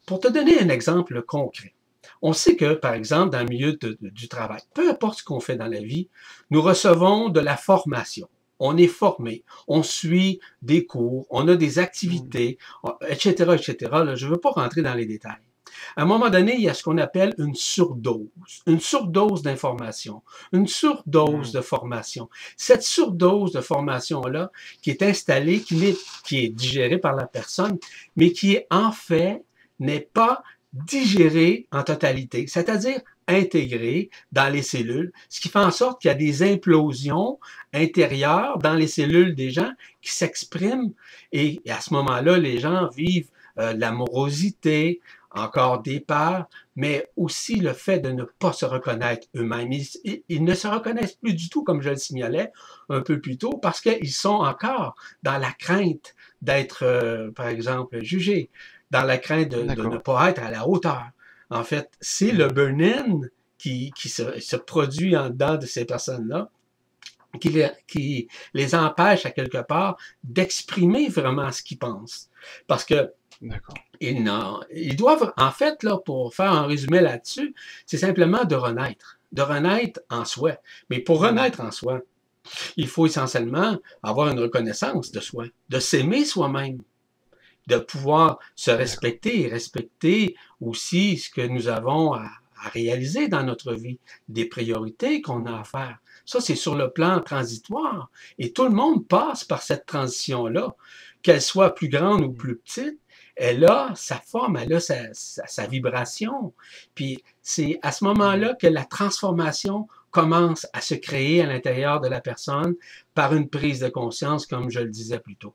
[0.06, 1.74] pour te donner un exemple concret,
[2.20, 5.56] on sait que, par exemple, dans le milieu du travail, peu importe ce qu'on fait
[5.56, 6.08] dans la vie,
[6.50, 8.28] nous recevons de la formation.
[8.58, 12.58] On est formé, on suit des cours, on a des activités,
[13.08, 13.90] etc., etc.
[14.14, 15.40] je ne veux pas rentrer dans les détails.
[15.96, 18.28] À un moment donné, il y a ce qu'on appelle une surdose,
[18.66, 21.56] une surdose d'information, une surdose hmm.
[21.56, 22.30] de formation.
[22.56, 24.50] Cette surdose de formation-là,
[24.82, 27.78] qui est installée, qui est, qui est digérée par la personne,
[28.16, 29.44] mais qui est en fait
[29.80, 30.42] n'est pas
[30.72, 36.12] digérée en totalité, c'est-à-dire intégrée dans les cellules, ce qui fait en sorte qu'il y
[36.12, 37.38] a des implosions
[37.72, 40.92] intérieures dans les cellules des gens qui s'expriment
[41.32, 45.00] et à ce moment-là, les gens vivent euh, l'amorosité,
[45.34, 49.72] encore des peurs, mais aussi le fait de ne pas se reconnaître eux-mêmes.
[50.28, 52.52] Ils, ne se reconnaissent plus du tout, comme je le signalais
[52.88, 58.02] un peu plus tôt, parce qu'ils sont encore dans la crainte d'être, euh, par exemple,
[58.02, 58.50] jugés,
[58.90, 61.04] dans la crainte de, ne pas être à la hauteur.
[61.50, 63.22] En fait, c'est le burn-in
[63.58, 66.50] qui, qui se, se, produit en dedans de ces personnes-là,
[67.40, 72.28] qui les, qui les empêche à quelque part d'exprimer vraiment ce qu'ils pensent.
[72.66, 73.10] Parce que
[74.10, 74.30] ils,
[74.74, 77.54] ils doivent, en fait, là, pour faire un résumé là-dessus,
[77.86, 80.52] c'est simplement de renaître, de renaître en soi.
[80.90, 81.26] Mais pour mm.
[81.26, 82.00] renaître en soi,
[82.76, 86.82] il faut essentiellement avoir une reconnaissance de soi, de s'aimer soi-même,
[87.68, 92.28] de pouvoir se respecter et respecter aussi ce que nous avons à,
[92.62, 95.98] à réaliser dans notre vie, des priorités qu'on a à faire.
[96.24, 98.10] Ça, c'est sur le plan transitoire.
[98.38, 100.74] Et tout le monde passe par cette transition-là,
[101.22, 102.98] qu'elle soit plus grande ou plus petite
[103.42, 106.52] elle a sa forme, elle a sa, vibration.
[106.94, 112.06] Puis c'est à ce moment-là que la transformation commence à se créer à l'intérieur de
[112.06, 112.76] la personne
[113.14, 115.54] par une prise de conscience, comme je le disais plus tôt.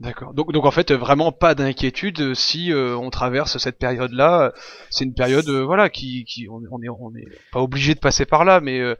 [0.00, 0.34] D'accord.
[0.34, 4.52] Donc, donc en fait, vraiment pas d'inquiétude si euh, on traverse cette période-là.
[4.88, 8.00] C'est une période, euh, voilà, qui, qui on, on, est, on est pas obligé de
[8.00, 8.96] passer par là, mais, euh,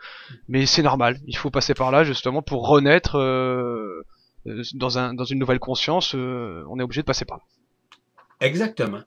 [0.47, 1.19] mais c'est normal.
[1.27, 3.14] Il faut passer par là justement pour renaître
[4.75, 6.14] dans, un, dans une nouvelle conscience.
[6.14, 7.45] on est obligé de passer par là.
[8.40, 9.03] Exactement.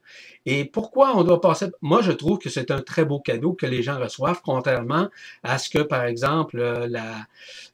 [0.46, 1.68] Et pourquoi on doit passer...
[1.82, 5.10] Moi, je trouve que c'est un très beau cadeau que les gens reçoivent, contrairement
[5.42, 7.16] à ce que, par exemple, euh, la,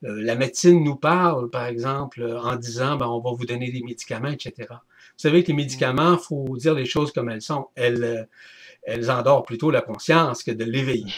[0.06, 3.82] euh, la médecine nous parle, par exemple, en disant, ben, on va vous donner des
[3.82, 4.68] médicaments, etc.
[4.70, 4.78] Vous
[5.18, 7.68] savez que les médicaments, il faut dire les choses comme elles sont.
[7.76, 8.24] Elles, euh,
[8.84, 11.14] elles endorment plutôt la conscience que de l'éveiller.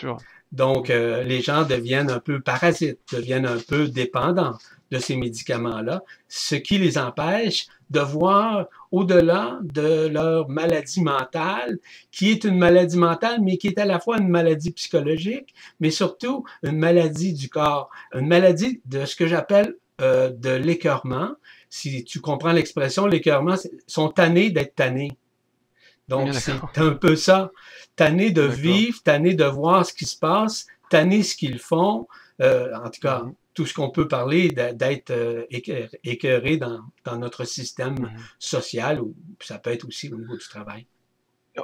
[0.51, 4.57] Donc, les gens deviennent un peu parasites, deviennent un peu dépendants
[4.89, 11.79] de ces médicaments-là, ce qui les empêche de voir au-delà de leur maladie mentale,
[12.11, 15.91] qui est une maladie mentale, mais qui est à la fois une maladie psychologique, mais
[15.91, 21.31] surtout une maladie du corps, une maladie de ce que j'appelle euh, de l'écœurement.
[21.69, 23.55] Si tu comprends l'expression, l'écœurement,
[23.87, 25.17] sont tannés d'être tannés.
[26.09, 27.51] Donc, c'est un peu ça.
[27.95, 32.07] Tannés de vivre, tannés de voir ce qui se passe, tannés ce qu'ils font.
[32.41, 35.45] Euh, en tout cas, mm-hmm tout ce qu'on peut parler d'être euh,
[36.03, 38.09] écœuré dans, dans, notre système mhm.
[38.39, 40.85] social, ou ça peut être aussi au niveau du travail.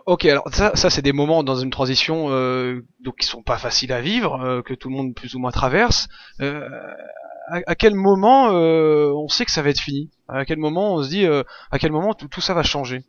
[0.05, 3.57] Ok, alors ça, ça c'est des moments dans une transition euh, donc qui sont pas
[3.57, 6.09] faciles à vivre, euh, que tout le monde plus ou moins traverse.
[6.41, 6.67] Euh,
[7.49, 10.09] à, quel moment euh, on sait que ça va être fini?
[10.27, 13.05] À quel moment on se dit à quel moment tout, tout ça va changer?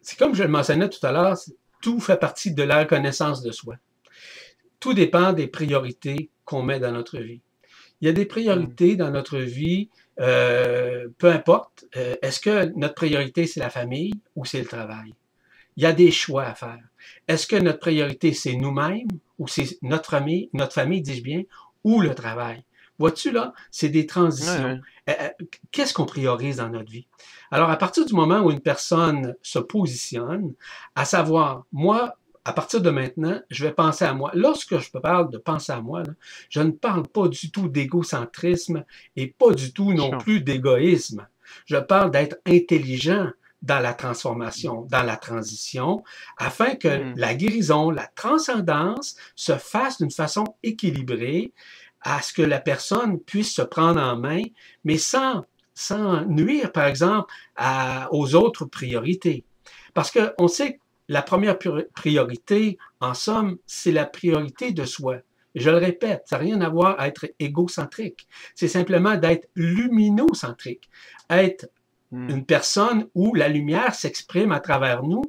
[0.00, 1.36] C'est comme je le mentionnais tout à l'heure,
[1.80, 3.74] tout fait partie de la reconnaissance de soi.
[4.82, 7.40] Tout dépend des priorités qu'on met dans notre vie.
[8.00, 11.84] Il y a des priorités dans notre vie, euh, peu importe.
[11.96, 15.14] Euh, est-ce que notre priorité, c'est la famille ou c'est le travail?
[15.76, 16.82] Il y a des choix à faire.
[17.28, 19.06] Est-ce que notre priorité, c'est nous-mêmes
[19.38, 21.42] ou c'est notre famille, notre famille, dis-je bien,
[21.84, 22.64] ou le travail?
[22.98, 24.80] Vois-tu là, c'est des transitions.
[25.08, 25.28] Euh,
[25.70, 27.06] qu'est-ce qu'on priorise dans notre vie?
[27.52, 30.54] Alors, à partir du moment où une personne se positionne,
[30.96, 34.30] à savoir, moi, à partir de maintenant, je vais penser à moi.
[34.34, 36.02] Lorsque je parle de penser à moi,
[36.48, 38.84] je ne parle pas du tout d'égocentrisme
[39.16, 41.26] et pas du tout non plus d'égoïsme.
[41.66, 43.28] Je parle d'être intelligent
[43.62, 46.02] dans la transformation, dans la transition,
[46.36, 47.14] afin que hmm.
[47.16, 51.52] la guérison, la transcendance se fasse d'une façon équilibrée
[52.00, 54.42] à ce que la personne puisse se prendre en main,
[54.84, 57.32] mais sans, sans nuire, par exemple,
[58.10, 59.44] aux autres priorités.
[59.94, 60.80] Parce qu'on sait
[61.12, 61.58] la première
[61.94, 65.18] priorité, en somme, c'est la priorité de soi.
[65.54, 68.26] Je le répète, ça n'a rien à voir à être égocentrique.
[68.54, 70.88] C'est simplement d'être luminocentrique,
[71.28, 71.68] être
[72.12, 72.30] hmm.
[72.30, 75.22] une personne où la lumière s'exprime à travers nous,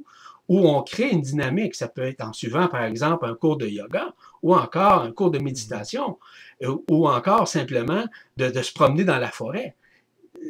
[0.47, 1.75] où on crée une dynamique.
[1.75, 5.31] Ça peut être en suivant, par exemple, un cours de yoga ou encore un cours
[5.31, 6.17] de méditation
[6.63, 8.05] euh, ou encore simplement
[8.37, 9.75] de, de se promener dans la forêt.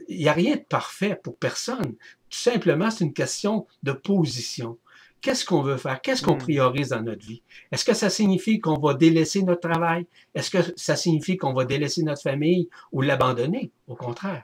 [0.10, 1.96] Il n'y a rien de parfait pour personne.
[2.30, 4.78] Tout simplement, c'est une question de position
[5.24, 6.02] qu'est-ce qu'on veut faire?
[6.02, 6.40] Qu'est-ce qu'on hmm.
[6.40, 7.42] priorise dans notre vie?
[7.72, 10.06] Est-ce que ça signifie qu'on va délaisser notre travail?
[10.36, 13.72] Est-ce que ça signifie qu'on va délaisser notre famille ou l'abandonner?
[13.88, 14.44] Au contraire.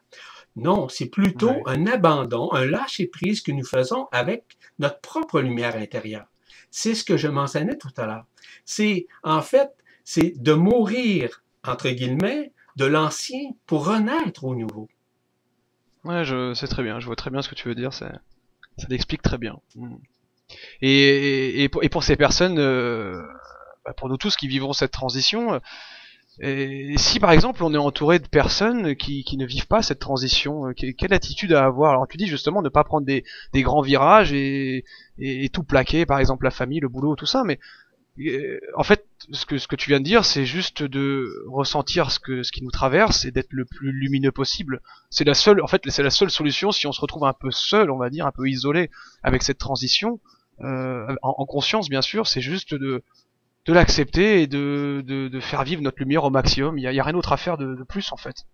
[0.55, 6.25] Non, c'est plutôt un abandon, un lâcher-prise que nous faisons avec notre propre lumière intérieure.
[6.71, 8.25] C'est ce que je mentionnais tout à l'heure.
[8.65, 9.69] C'est, en fait,
[10.03, 14.87] c'est de mourir, entre guillemets, de l'ancien pour renaître au nouveau.
[16.03, 18.19] Ouais, je sais très bien, je vois très bien ce que tu veux dire, ça,
[18.77, 19.59] ça l'explique très bien.
[19.75, 19.97] Hmm.
[20.81, 23.21] Et, pour, ces personnes, euh,
[23.85, 25.59] bah, pour nous tous qui vivrons cette transition,
[26.41, 30.67] euh, si par exemple on est entouré de personnes qui, ne vivent pas cette transition,
[30.67, 31.91] euh, quelle attitude à avoir?
[31.91, 33.23] Alors tu dis justement ne pas prendre des,
[33.55, 34.85] grands virages et,
[35.51, 37.59] tout plaquer, par exemple la famille, le boulot, tout ça, mais
[38.75, 42.71] en fait ce que, tu viens de dire c'est juste de ressentir ce qui nous
[42.71, 44.81] traverse et d'être le plus lumineux possible.
[45.09, 47.51] C'est la seule, en fait c'est la seule solution si on se retrouve un peu
[47.51, 48.89] seul, on va dire, un peu isolé
[49.23, 50.19] avec cette transition
[50.61, 53.03] euh, en, conscience bien sûr, c'est juste de,
[53.65, 56.77] de l'accepter et de, de, faire vivre notre lumière au maximum.
[56.77, 58.45] Il n'y a, rien d'autre à faire de, plus en fait.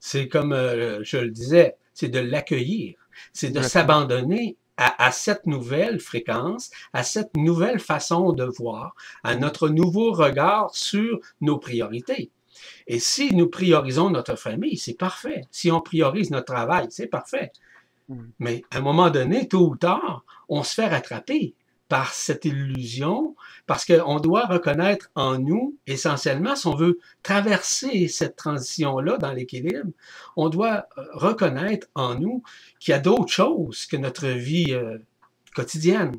[0.00, 2.96] C'est comme euh, je le disais, c'est de l'accueillir,
[3.32, 9.34] c'est de s'abandonner à, à, cette nouvelle fréquence, à cette nouvelle façon de voir, à
[9.34, 12.30] notre nouveau regard sur nos priorités.
[12.86, 15.42] Et si nous priorisons notre famille, c'est parfait.
[15.50, 17.52] Si on priorise notre travail, c'est parfait.
[18.38, 21.54] Mais à un moment donné, tôt ou tard, on se fait rattraper
[21.88, 23.34] par cette illusion,
[23.66, 29.90] parce qu'on doit reconnaître en nous, essentiellement, si on veut traverser cette transition-là dans l'équilibre,
[30.36, 32.42] on doit euh, reconnaître en nous
[32.78, 34.98] qu'il y a d'autres choses que notre vie euh,
[35.54, 36.14] quotidienne.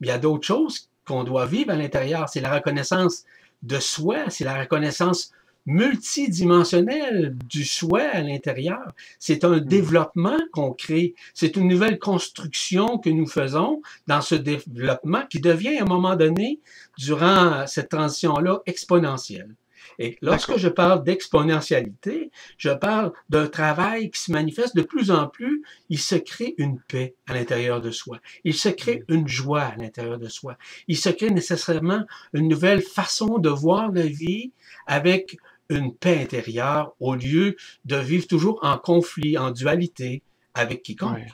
[0.00, 2.28] Il y a d'autres choses qu'on doit vivre à l'intérieur.
[2.28, 3.24] C'est la reconnaissance
[3.62, 5.32] de soi, c'est la reconnaissance
[5.66, 8.92] multidimensionnel du soi à l'intérieur.
[9.18, 9.60] C'est un mm.
[9.60, 11.14] développement qu'on crée.
[11.34, 16.16] C'est une nouvelle construction que nous faisons dans ce développement qui devient à un moment
[16.16, 16.60] donné,
[16.98, 19.54] durant cette transition-là, exponentielle.
[19.98, 25.28] Et lorsque je parle d'exponentialité, je parle d'un travail qui se manifeste de plus en
[25.28, 25.62] plus.
[25.88, 28.18] Il se crée une paix à l'intérieur de soi.
[28.44, 29.14] Il se crée mm.
[29.14, 30.56] une joie à l'intérieur de soi.
[30.88, 34.52] Il se crée nécessairement une nouvelle façon de voir la vie
[34.86, 35.36] avec
[35.76, 40.22] une paix intérieure au lieu de vivre toujours en conflit, en dualité
[40.54, 41.28] avec quiconque.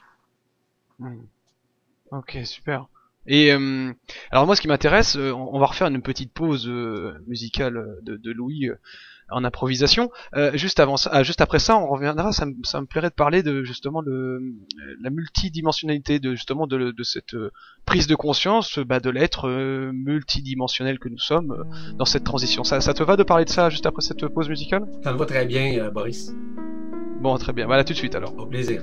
[0.99, 1.17] Mm.
[2.11, 2.87] Ok, super.
[3.27, 3.93] Et euh,
[4.31, 8.33] alors moi, ce qui m'intéresse, euh, on va refaire une petite pause euh, musicale de,
[8.33, 8.71] Louis
[9.31, 10.11] en improvisation.
[10.55, 12.33] juste avant ça, ah, juste après ça, on reviendra.
[12.33, 14.41] Ça, me plairait de parler de justement de
[15.01, 17.37] la multidimensionnalité, de justement de, cette
[17.85, 19.49] prise de conscience, bah, de l'être
[19.93, 21.65] multidimensionnel que nous sommes
[21.97, 22.65] dans cette transition.
[22.65, 24.85] Ça, ça te va de parler de ça juste après cette pause musicale?
[25.03, 26.33] Ça me va très bien, Boris.
[27.21, 27.67] Bon, très bien.
[27.67, 28.35] Voilà, tout de suite alors.
[28.39, 28.83] Au plaisir.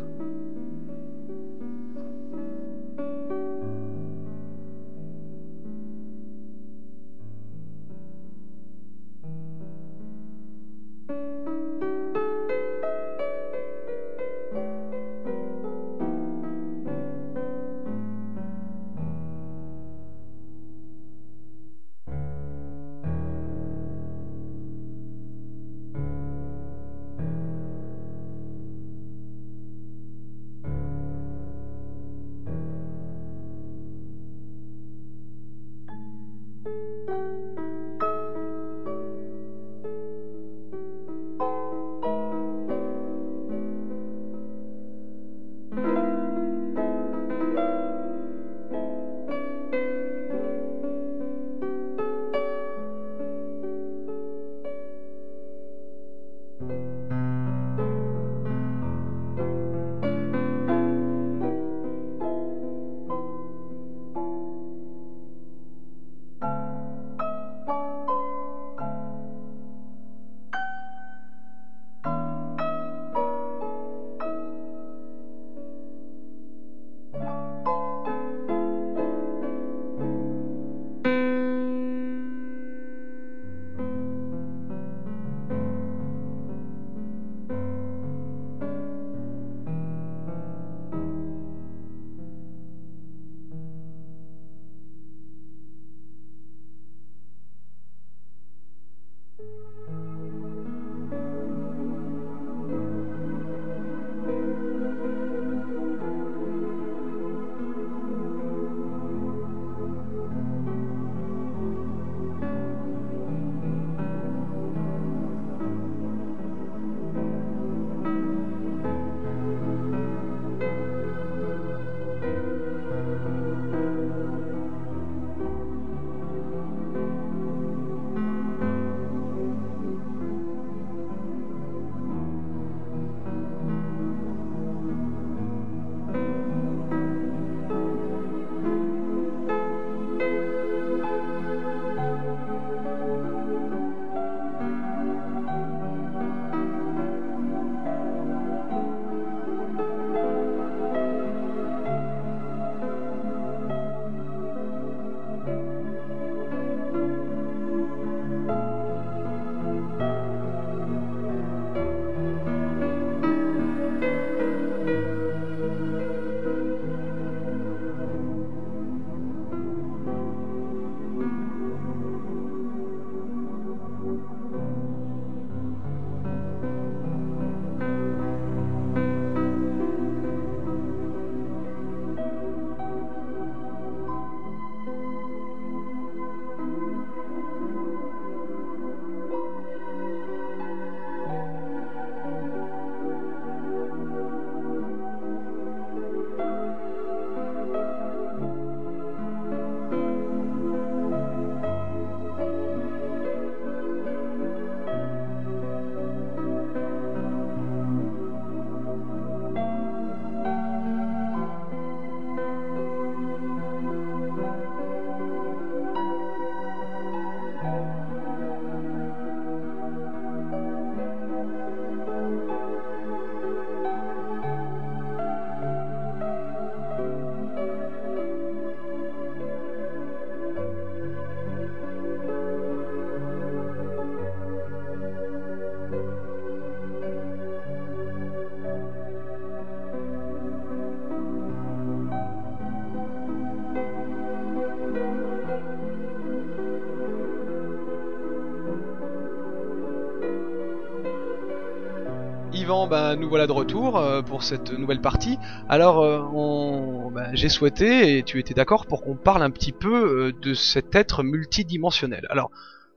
[252.88, 255.40] Ben, nous voilà de retour euh, pour cette nouvelle partie.
[255.70, 260.28] Alors, euh, ben, j'ai souhaité, et tu étais d'accord, pour qu'on parle un petit peu
[260.28, 262.28] euh, de cet être multidimensionnel.
[262.30, 262.52] Alors,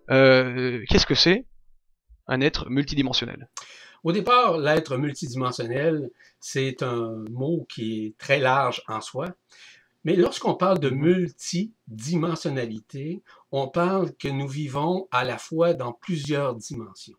[0.08, 1.46] qu'est-ce que c'est
[2.26, 3.48] un être multidimensionnel?
[4.04, 6.10] Au départ, l'être multidimensionnel,
[6.40, 9.28] c'est un mot qui est très large en soi.
[10.04, 13.22] Mais lorsqu'on parle de multidimensionnalité,
[13.52, 17.18] on parle que nous vivons à la fois dans plusieurs dimensions.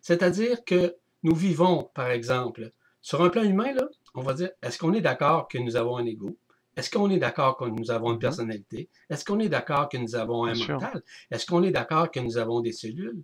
[0.00, 0.94] C'est-à-dire que
[1.26, 2.70] nous vivons, par exemple,
[3.02, 5.96] sur un plan humain, là, on va dire, est-ce qu'on est d'accord que nous avons
[5.96, 6.38] un ego?
[6.76, 8.28] Est-ce qu'on est d'accord que nous avons une Mhm.
[8.28, 8.88] personnalité?
[9.10, 11.02] Est-ce qu'on est d'accord que nous avons un Bien mental?
[11.32, 13.20] Est-ce qu'on est d'accord que nous avons des cellules?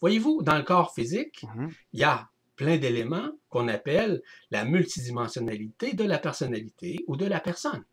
[0.00, 1.70] Voyez-vous, dans le corps physique, Mhm.
[1.92, 7.40] il y a plein d'éléments qu'on appelle la multidimensionnalité de la personnalité ou de la
[7.40, 7.84] personne.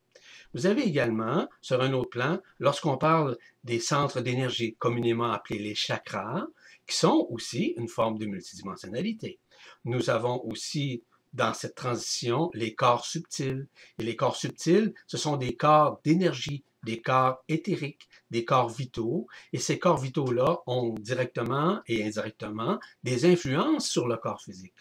[0.54, 5.76] Vous avez également, sur un autre plan, lorsqu'on parle des centres d'énergie communément appelés les
[5.76, 6.46] chakras,
[6.88, 9.40] qui sont aussi une forme de multidimensionnalité.
[9.86, 11.04] Nous avons aussi
[11.34, 13.68] dans cette transition les corps subtils.
[14.00, 19.28] Et les corps subtils, ce sont des corps d'énergie, des corps éthériques, des corps vitaux.
[19.54, 24.74] Et ces corps vitaux-là ont directement et indirectement des influences sur le corps physique.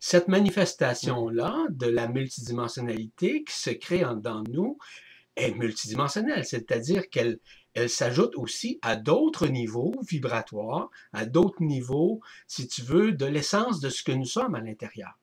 [0.00, 4.78] Cette manifestation-là de la multidimensionnalité qui se crée de nous
[5.36, 7.38] est multidimensionnelle, c'est-à-dire qu'elle
[7.74, 13.80] elle s'ajoute aussi à d'autres niveaux vibratoires, à d'autres niveaux, si tu veux, de l'essence
[13.80, 15.18] de ce que nous sommes à l'intérieur.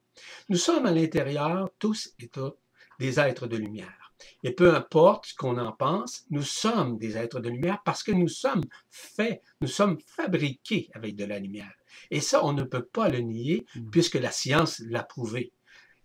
[0.50, 2.58] Nous sommes à l'intérieur, tous et toutes,
[3.00, 4.14] des êtres de lumière.
[4.44, 8.12] Et peu importe ce qu'on en pense, nous sommes des êtres de lumière parce que
[8.12, 11.74] nous sommes faits, nous sommes fabriqués avec de la lumière.
[12.12, 13.90] Et ça, on ne peut pas le nier Mhm.
[13.92, 15.54] puisque la science l'a prouvé.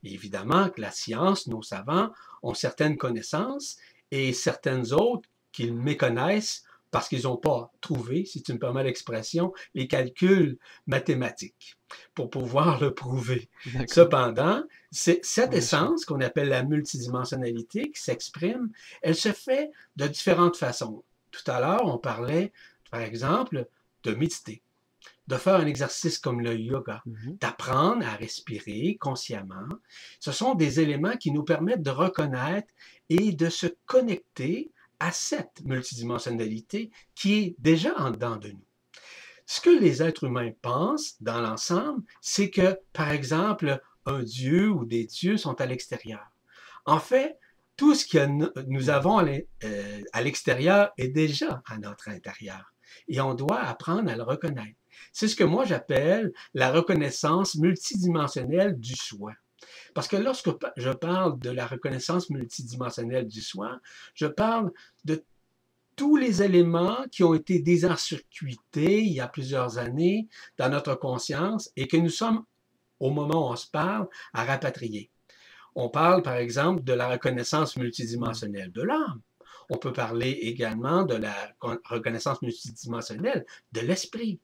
[0.03, 2.11] Et évidemment que la science, nos savants,
[2.43, 3.77] ont certaines connaissances
[4.11, 9.53] et certaines autres qu'ils méconnaissent parce qu'ils n'ont pas trouvé, si tu me permets l'expression,
[9.75, 11.77] les calculs mathématiques
[12.15, 13.49] pour pouvoir le prouver.
[13.89, 18.71] Cependant, cette essence qu'on appelle la multidimensionnalité qui s'exprime,
[19.03, 21.03] elle se fait de différentes façons.
[21.31, 22.53] Tout à l'heure, on parlait,
[22.91, 23.67] par exemple,
[24.05, 24.63] de méditer,
[25.27, 27.37] de faire un exercice comme le yoga, Mhm.
[27.41, 29.69] d'apprendre à respirer consciemment.
[30.21, 32.69] Ce sont des éléments qui nous permettent de reconnaître
[33.09, 34.71] et de se connecter
[35.01, 38.65] à cette multidimensionnalité qui est déjà en dedans de nous.
[39.47, 44.85] Ce que les êtres humains pensent dans l'ensemble, c'est que, par exemple, un dieu ou
[44.85, 46.25] des dieux sont à l'extérieur.
[46.85, 47.39] En fait,
[47.77, 52.73] tout ce que nous- avons euh, à l'extérieur est déjà à notre intérieur.
[53.09, 54.79] Et on doit apprendre à le reconnaître.
[55.13, 59.33] C'est ce que moi j'appelle la reconnaissance multidimensionnelle du soi.
[59.97, 63.81] Parce que lorsque je parle de la reconnaissance multidimensionnelle du soi,
[64.13, 64.71] je parle
[65.07, 65.25] de
[65.97, 70.29] tous les éléments qui ont été désencircuités il y a plusieurs années
[70.59, 72.45] dans notre conscience et que nous sommes,
[73.01, 75.11] au moment où on se parle, à rapatrier.
[75.75, 79.23] On parle, par exemple, de la reconnaissance multidimensionnelle de l'âme.
[79.71, 84.41] On peut parler également de la con- reconnaissance multidimensionnelle de l'esprit.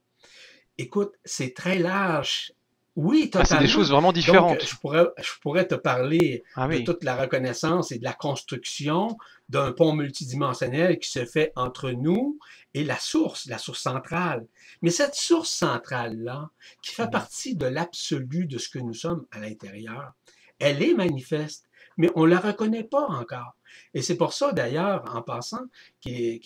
[0.79, 2.53] Écoute, c'est très large.
[2.95, 3.61] Oui, Ah, c'est totalement.
[3.61, 4.65] des choses vraiment Donc, différentes.
[4.65, 9.17] je pourrais, je pourrais te parler ah de toute la reconnaissance et de la construction
[9.49, 12.37] d'un pont multidimensionnel qui se fait entre nous
[12.75, 14.45] et la source, la source centrale.
[14.83, 16.49] Mais cette source centrale-là,
[16.83, 17.11] qui fait Mhm.
[17.11, 20.13] partie de l'absolu de ce que nous sommes à l'intérieur,
[20.59, 21.67] elle est manifeste,
[21.97, 23.55] mais on ne la reconnaît pas encore.
[23.93, 25.65] Et c'est pour ça, d'ailleurs, en passant,
[26.07, 26.37] euh,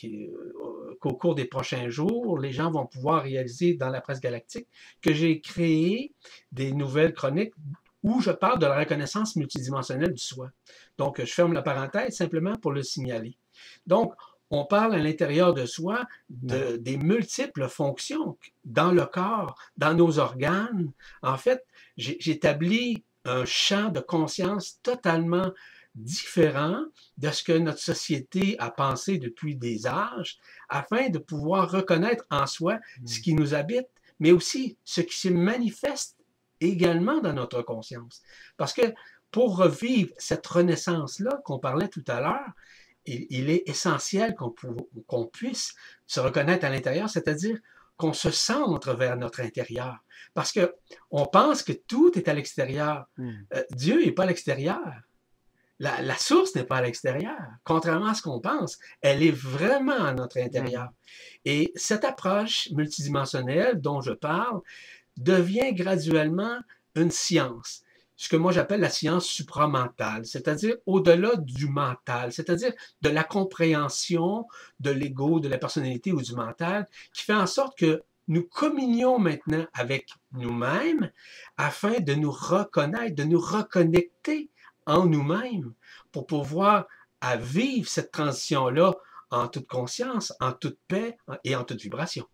[1.00, 4.68] qu'au cours des prochains jours, les gens vont pouvoir réaliser dans la presse galactique
[5.02, 6.14] que j'ai créé
[6.52, 7.54] des nouvelles chroniques
[8.04, 10.52] où je parle de la reconnaissance multidimensionnelle du soi.
[10.98, 13.38] Donc, je ferme la parenthèse simplement pour le signaler.
[13.86, 14.14] Donc,
[14.50, 20.20] on parle à l'intérieur de soi de, des multiples fonctions dans le corps, dans nos
[20.20, 20.92] organes.
[21.22, 21.66] En fait,
[21.98, 25.52] j'établis un champ de conscience totalement
[25.98, 26.84] différent
[27.18, 30.38] de ce que notre société a pensé depuis des âges,
[30.70, 33.88] afin de pouvoir reconnaître en soi ce qui nous habite,
[34.20, 36.18] mais aussi ce qui se manifeste
[36.60, 38.22] également dans notre conscience.
[38.58, 38.94] Parce que
[39.32, 42.52] pour revivre cette renaissance-là qu'on parlait tout à l'heure,
[43.06, 45.76] il, il est essentiel qu'on puisse
[46.06, 47.60] se reconnaître à l'intérieur, c'est-à-dire
[47.98, 49.98] qu'on se centre vers notre intérieur.
[50.34, 50.76] Parce que
[51.12, 53.06] on pense que tout est à l'extérieur.
[53.18, 53.46] Mhm.
[53.56, 54.84] Euh, Dieu n'est pas à l'extérieur.
[55.80, 57.38] La, la source n'est pas à l'extérieur.
[57.64, 60.90] Contrairement à ce qu'on pense, elle est vraiment à notre intérieur.
[61.46, 64.62] Et cette approche multidimensionnelle dont je parle
[65.18, 66.60] devient graduellement
[66.96, 67.84] une science.
[68.16, 72.74] Ce que moi j'appelle la science supramentale, c'est-à-dire au-delà du mental, c'est-à-dire
[73.04, 74.48] de la compréhension
[74.80, 79.20] de l'ego, de la personnalité ou du mental, qui fait en sorte que nous communions
[79.20, 81.12] maintenant avec nous-mêmes
[81.58, 84.50] afin de nous reconnaître, de nous reconnecter
[84.88, 85.74] en nous-mêmes
[86.12, 86.88] pour pouvoir
[87.22, 88.94] à vivre cette transition-là
[89.30, 92.26] en toute conscience, en toute paix et en toute vibration.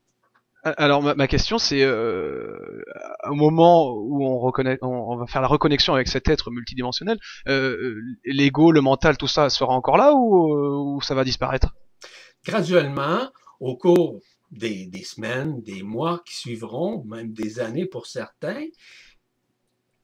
[0.63, 2.85] Alors ma, question c'est euh,
[3.29, 7.17] au moment où on reconnaît, on, va faire la reconnexion avec cet être multidimensionnel,
[7.49, 11.75] euh, l'ego, le mental, tout ça sera encore là ou, ou ça va disparaître?
[12.45, 13.29] Graduellement,
[13.59, 18.63] au cours des, des, semaines, des mois qui suivront, même des années pour certains,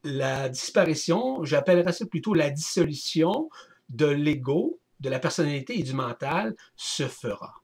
[0.03, 3.49] la disparition, j'appellerais ça plutôt la dissolution
[3.89, 7.55] de l'ego, de la personnalité et du mental se fera.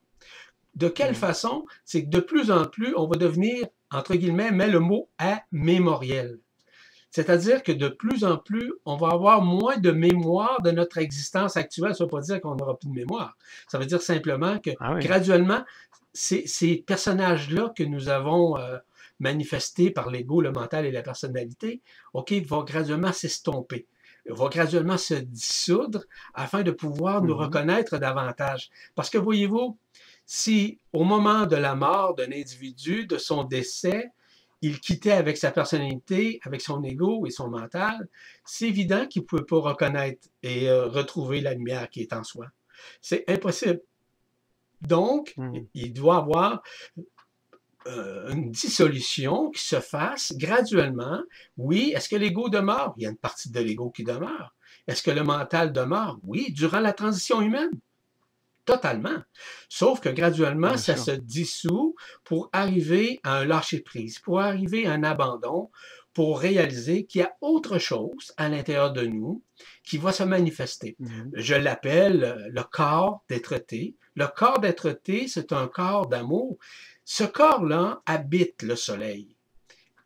[0.75, 1.15] De quelle mmh.
[1.15, 1.65] façon?
[1.85, 5.09] C'est que de plus en plus, on va devenir, entre guillemets, mais le mot
[5.51, 6.39] mémoriel.
[7.11, 11.55] C'est-à-dire que de plus en plus, on va avoir moins de mémoire de notre existence
[11.55, 11.95] actuelle.
[11.95, 13.37] Ça ne veut pas dire qu'on n'aura plus de mémoire.
[13.69, 15.63] Ça veut dire simplement que ah graduellement,
[16.11, 18.77] ces, ces personnages-là que nous avons euh,
[19.19, 21.81] manifestés par l'ego, le mental et la personnalité,
[22.13, 23.87] OK, vont graduellement s'estomper
[24.27, 26.03] va graduellement se dissoudre
[26.33, 28.71] afin de pouvoir nous mmh reconnaître davantage.
[28.95, 29.77] Parce que voyez-vous,
[30.25, 34.11] si au moment de la mort d'un individu, de son décès,
[34.61, 38.07] il quittait avec sa personnalité, avec son ego et son mental,
[38.45, 42.23] c'est évident qu'il ne pouvait pas reconnaître et euh, retrouver la lumière qui est en
[42.23, 42.47] soi.
[43.01, 43.81] C'est impossible.
[44.81, 45.59] Donc, mmh.
[45.73, 46.63] il doit avoir
[47.87, 51.21] euh, une dissolution qui se fasse graduellement.
[51.57, 52.93] Oui, est-ce que l'ego demeure?
[52.97, 54.55] Il y a une partie de l'ego qui demeure.
[54.87, 56.19] Est-ce que le mental demeure?
[56.23, 57.71] Oui, durant la transition humaine.
[58.65, 59.21] Totalement.
[59.69, 65.03] Sauf que graduellement, ça se dissout pour arriver à un lâcher-prise, pour arriver à un
[65.03, 65.69] abandon,
[66.15, 69.43] pour réaliser qu'il y a autre chose à l'intérieur de nous
[69.83, 70.95] qui va se manifester.
[70.97, 71.31] Mhm.
[71.35, 73.95] Je l'appelle le corps d'être-té.
[74.15, 76.57] Le corps d'être-té, c'est un corps d'amour.
[77.05, 79.35] Ce corps-là habite le soleil.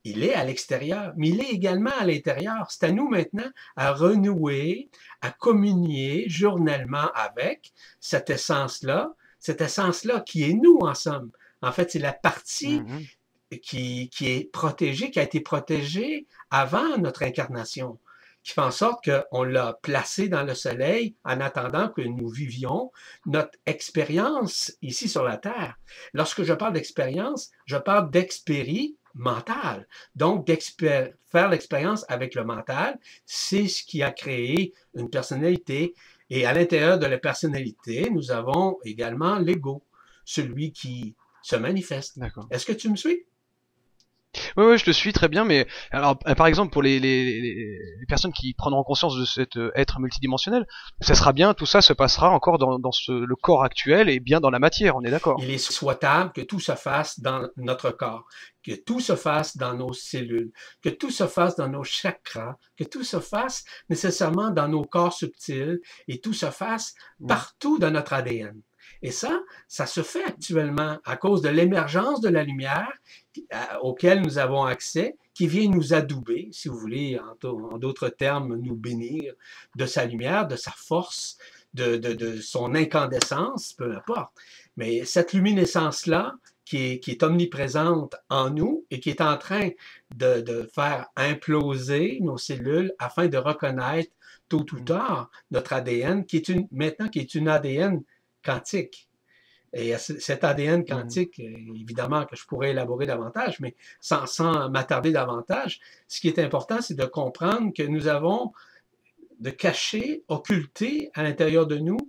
[0.04, 2.70] Il est à l'extérieur, mais il est également à l'intérieur.
[2.70, 4.90] C'est à nous maintenant à renouer,
[5.22, 11.32] à communier journellement avec cette essence-là, cette essence-là qui est nous en somme.
[11.62, 13.60] En fait, c'est la partie mm-hmm.
[13.60, 17.98] qui, qui est protégée, qui a été protégée avant notre incarnation
[18.50, 22.92] qui fait en sorte qu'on l'a placé dans le soleil en attendant que nous vivions
[23.28, 25.78] notre expérience ici sur la Terre.
[26.14, 29.88] Lorsque je parle d'expérience, je parle d'expérie mentale.
[30.16, 35.94] Donc, faire l'expérience avec le mental, c'est ce qui a créé une personnalité.
[36.32, 39.84] Et à l'intérieur de la personnalité, nous avons également l'ego,
[40.26, 42.20] celui qui se manifeste.
[42.50, 43.26] Est-ce que tu me suis?
[44.58, 48.06] Oui, je te suis très bien, mais alors, euh, par exemple, pour les, les, les
[48.08, 50.68] personnes qui prendront conscience de cet euh, être multidimensionnel,
[51.02, 54.20] ça sera bien, tout ça se passera encore dans, dans ce, le corps actuel et
[54.20, 55.40] bien dans la matière, on est d'accord.
[55.42, 58.26] Il est souhaitable que tout se fasse dans notre corps,
[58.64, 60.52] que tout se fasse dans nos cellules,
[60.84, 65.14] que tout se fasse dans nos chakras, que tout se fasse nécessairement dans nos corps
[65.14, 66.94] subtils et tout se fasse
[67.28, 68.62] partout dans notre ADN.
[69.02, 72.92] Et ça, ça se fait actuellement à cause de l'émergence de la lumière
[73.82, 78.76] auquel nous avons accès, qui vient nous adouber, si vous voulez, en, d'autres termes, nous
[78.76, 79.34] bénir
[79.76, 81.38] de sa lumière, de sa force,
[81.74, 84.34] de, son incandescence, peu importe.
[84.76, 86.36] Mais cette luminescence-là,
[86.66, 89.70] qui est, qui est, omniprésente en nous et qui est en train
[90.14, 94.12] de, faire imploser nos cellules afin de reconnaître
[94.50, 98.04] tôt ou tard notre ADN, qui est maintenant qui est une ADN
[98.44, 99.10] quantique.
[99.72, 100.86] Et cet ADN mmh.
[100.86, 106.40] quantique, évidemment que je pourrais élaborer davantage, mais sans, sans m'attarder davantage, ce qui est
[106.40, 108.52] important, c'est de comprendre que nous avons
[109.40, 112.00] de cacher, occulter à l'intérieur de nous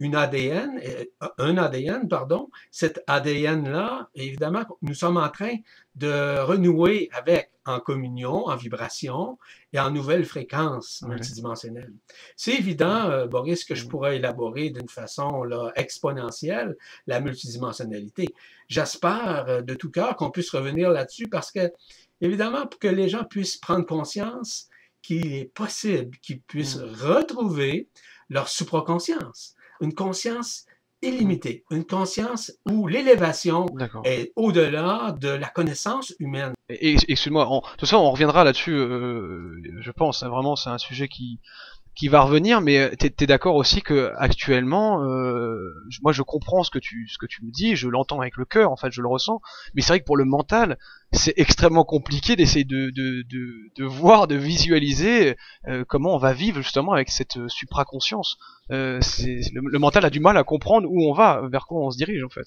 [0.00, 1.04] une ADN, euh,
[1.38, 2.50] un ADN, pardon.
[2.70, 5.56] Cet ADN-là, évidemment, nous sommes en train
[5.94, 9.38] de renouer avec en communion, en vibration
[9.74, 11.92] et en nouvelles fréquences multidimensionnelles.
[12.34, 16.76] C'est évident, euh, Boris, que je pourrais élaborer d'une façon là, exponentielle
[17.06, 18.34] la multidimensionnalité.
[18.68, 21.70] J'espère euh, de tout cœur qu'on puisse revenir là-dessus parce que,
[22.22, 24.68] évidemment, pour que les gens puissent prendre conscience
[25.02, 26.94] qu'il est possible qu'ils puissent mm.
[27.02, 27.88] retrouver
[28.30, 30.66] leur supraconscience une conscience
[31.02, 33.66] illimitée, une conscience où l'élévation
[34.04, 36.52] est au-delà de la connaissance humaine.
[36.68, 40.78] Et, excuse-moi, de toute façon, on reviendra là-dessus, euh, je pense, hein, vraiment, c'est un
[40.78, 41.40] sujet qui,
[42.00, 45.58] qui va revenir, mais tu es, d'accord aussi que actuellement, euh,
[46.00, 47.06] moi je comprends ce que tu
[47.44, 49.42] me dis, je l'entends avec le cœur, en fait, je le ressens,
[49.74, 50.78] mais c'est vrai que pour le mental,
[51.12, 55.36] c'est extrêmement compliqué d'essayer de, voir, de visualiser
[55.68, 58.38] euh, comment on va vivre justement avec cette euh, supraconscience.
[58.70, 58.98] Euh,
[59.52, 62.24] le mental a du mal à comprendre où on va, vers quoi on se dirige
[62.24, 62.46] en fait.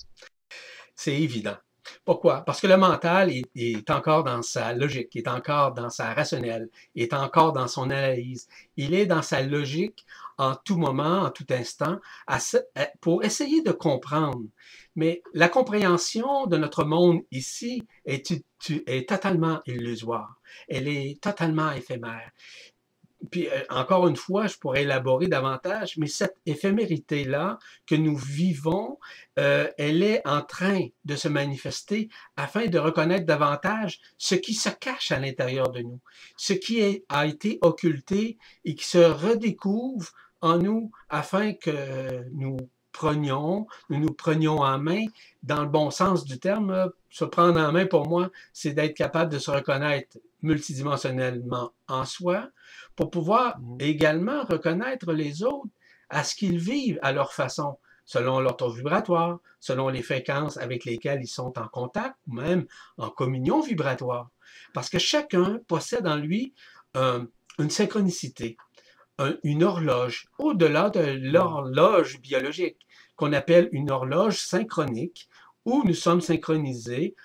[0.95, 1.57] C'est évident.
[2.05, 2.41] Pourquoi?
[2.41, 7.13] Parce que le mental est, encore dans sa logique, est encore dans sa rationnelle, est
[7.13, 8.47] encore dans son analyse.
[8.77, 10.05] Il est dans sa logique
[10.37, 11.99] en tout moment, en tout instant,
[13.01, 14.47] pour essayer de comprendre.
[14.95, 20.35] Mais la compréhension de notre monde ici est totalement illusoire.
[20.67, 22.31] Elle est totalement éphémère
[23.31, 28.99] puis euh, encore une fois, je pourrais élaborer davantage, mais cette éphémérité-là que nous vivons,
[29.39, 34.69] euh, elle est en train de se manifester afin de reconnaître davantage ce qui se
[34.69, 35.99] cache à l'intérieur de nous,
[36.37, 40.11] ce qui a été occulté et qui se redécouvre
[40.41, 42.57] en nous afin que nous
[42.91, 45.05] prenions, nous nous prenions en main
[45.41, 46.91] dans le bon sens du terme.
[47.09, 52.49] Se prendre en main pour moi, c'est d'être capable de se reconnaître multidimensionnellement en soi,
[52.95, 53.77] pour pouvoir mmh.
[53.79, 55.69] également reconnaître les autres
[56.09, 60.85] à ce qu'ils vivent à leur façon, selon leur taux vibratoire, selon les fréquences avec
[60.85, 62.65] lesquelles ils sont en contact ou même
[62.97, 64.29] en communion vibratoire.
[64.73, 66.53] Parce que chacun possède en lui
[66.95, 68.57] une synchronicité,
[69.43, 72.85] une horloge, au-delà de l'horloge biologique,
[73.15, 75.29] qu'on appelle une horloge synchronique,
[75.65, 77.15] où nous sommes synchronisés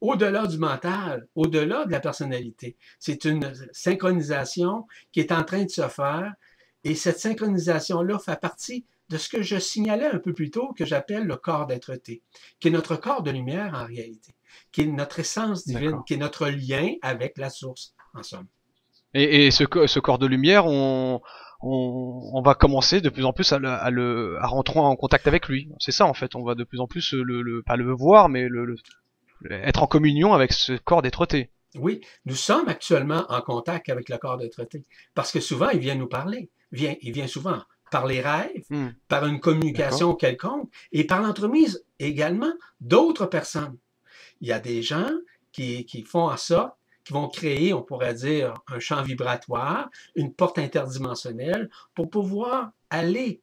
[0.00, 2.76] au-delà du mental, au-delà de la personnalité.
[2.98, 6.32] C'est une synchronisation qui est en train de se faire
[6.84, 10.84] et cette synchronisation-là fait partie de ce que je signalais un peu plus tôt, que
[10.84, 12.22] j'appelle le corps d'être-té,
[12.60, 14.32] qui est notre corps de lumière en réalité,
[14.72, 18.46] qui est notre essence divine, qui est notre lien avec la source, en somme.
[19.16, 21.20] Et, ce, ce, corps de lumière, on,
[21.60, 25.70] on, va commencer de plus en plus à, le, à, rentrer en contact avec lui.
[25.78, 28.28] C'est ça en fait, on va de plus en plus le, le pas le voir,
[28.28, 28.74] mais le,
[29.50, 31.26] être en communion avec ce corps d'être
[31.76, 34.64] Oui, nous sommes actuellement en contact avec le corps d'être
[35.14, 36.50] parce que souvent il vient nous parler.
[36.72, 37.60] Il vient, il vient souvent
[37.90, 38.88] par les rêves, hmm.
[39.08, 43.76] par une communication quelconque et par l'entremise également d'autres personnes.
[44.40, 45.10] Il y a des gens
[45.52, 46.74] qui, qui font en sorte
[47.04, 53.42] qui vont créer, on pourrait dire, un champ vibratoire, une porte interdimensionnelle pour pouvoir aller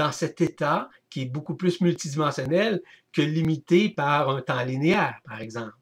[0.00, 2.80] dans cet état qui est beaucoup plus multidimensionnel
[3.12, 5.74] que limité par un temps linéaire, par exemple.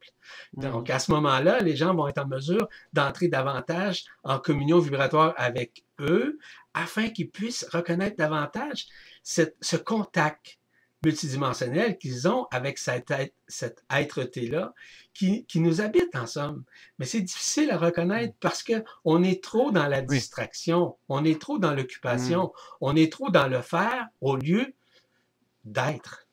[0.54, 5.34] Donc, à ce moment-là, les gens vont être en mesure d'entrer davantage en communion vibratoire
[5.36, 6.40] avec eux
[6.74, 8.86] afin qu'ils puissent reconnaître davantage
[9.22, 10.57] ce contact
[11.04, 13.34] multidimensionnel qu'ils ont avec cet, être,
[13.90, 14.74] être-té-là
[15.14, 16.64] qui, nous habite en somme.
[16.98, 21.58] Mais c'est difficile à reconnaître parce qu'on est trop dans la distraction, on est trop
[21.58, 22.50] dans l'occupation, mm.
[22.80, 24.74] on est trop dans le faire au lieu
[25.64, 26.26] d'être.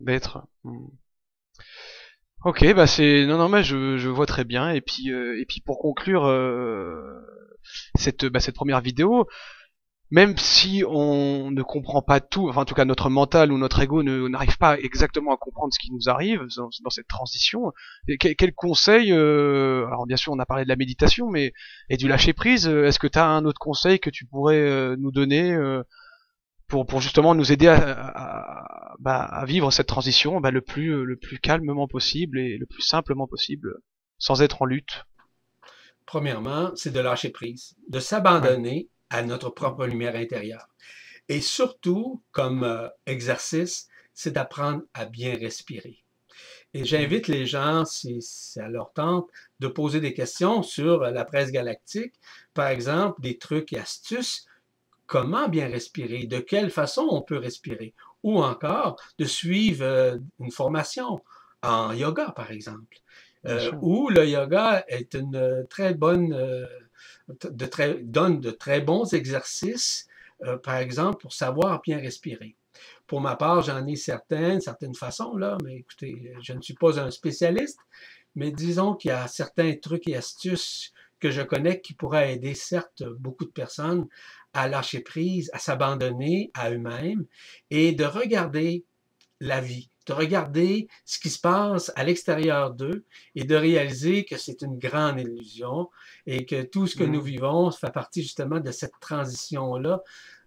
[0.00, 0.46] D'être.
[0.64, 0.86] Mm.
[2.44, 5.44] Ok, bah c'est non non mais je, je vois très bien et puis euh, et
[5.44, 7.20] puis pour conclure euh,
[7.96, 9.26] cette bah, cette première vidéo,
[10.10, 13.80] même si on ne comprend pas tout, enfin en tout cas notre mental ou notre
[13.80, 17.72] ego n'arrive pas exactement à comprendre ce qui nous arrive dans, cette transition,
[18.18, 21.52] quel, quel conseil, euh, alors bien sûr on a parlé de la méditation, mais
[21.88, 24.56] et du lâcher prise, euh, est-ce que tu as un autre conseil que tu pourrais
[24.56, 25.56] euh, nous donner
[26.66, 31.16] pour, pour justement nous aider à, bah, à vivre cette transition bah, le, plus, le
[31.16, 33.76] plus calmement possible et le plus simplement possible,
[34.18, 35.04] sans être en lutte?
[36.04, 40.68] Premièrement, c'est de lâcher prise, de s'abandonner à notre propre lumière intérieure.
[41.28, 46.02] Et surtout, comme euh, exercice, c'est d'apprendre à bien respirer.
[46.72, 51.24] Et j'invite les gens, si c'est à leur tente, de poser des questions sur la
[51.24, 52.14] presse galactique,
[52.54, 54.46] par exemple, des trucs et astuces,
[55.06, 60.52] comment bien respirer, de quelle façon on peut respirer, ou encore de suivre euh, une
[60.52, 61.20] formation
[61.62, 62.98] en yoga, par exemple,
[63.46, 66.32] euh, où le yoga est une très bonne
[68.02, 70.06] donne de très bons exercices,
[70.44, 72.56] euh, par exemple, pour savoir bien respirer.
[73.06, 77.00] Pour ma part, j'en ai certaines, certaines façons, là, mais écoutez, je ne suis pas
[77.00, 77.78] un spécialiste,
[78.34, 82.54] mais disons qu'il y a certains trucs et astuces que je connais qui pourraient aider,
[82.54, 84.06] certes, beaucoup de personnes
[84.52, 87.26] à lâcher prise, à s'abandonner à eux-mêmes
[87.70, 88.84] et de regarder
[89.40, 93.04] la vie, de regarder ce qui se passe à l'extérieur d'eux
[93.36, 95.88] et de réaliser que c'est une grande illusion
[96.26, 97.24] et que tout ce que nous mm.
[97.24, 100.02] vivons fait partie justement de cette transition-là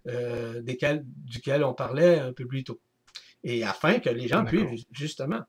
[0.06, 2.78] euh, duquel on parlait un peu plus tôt.
[3.42, 5.40] Et afin que les gens puissent justement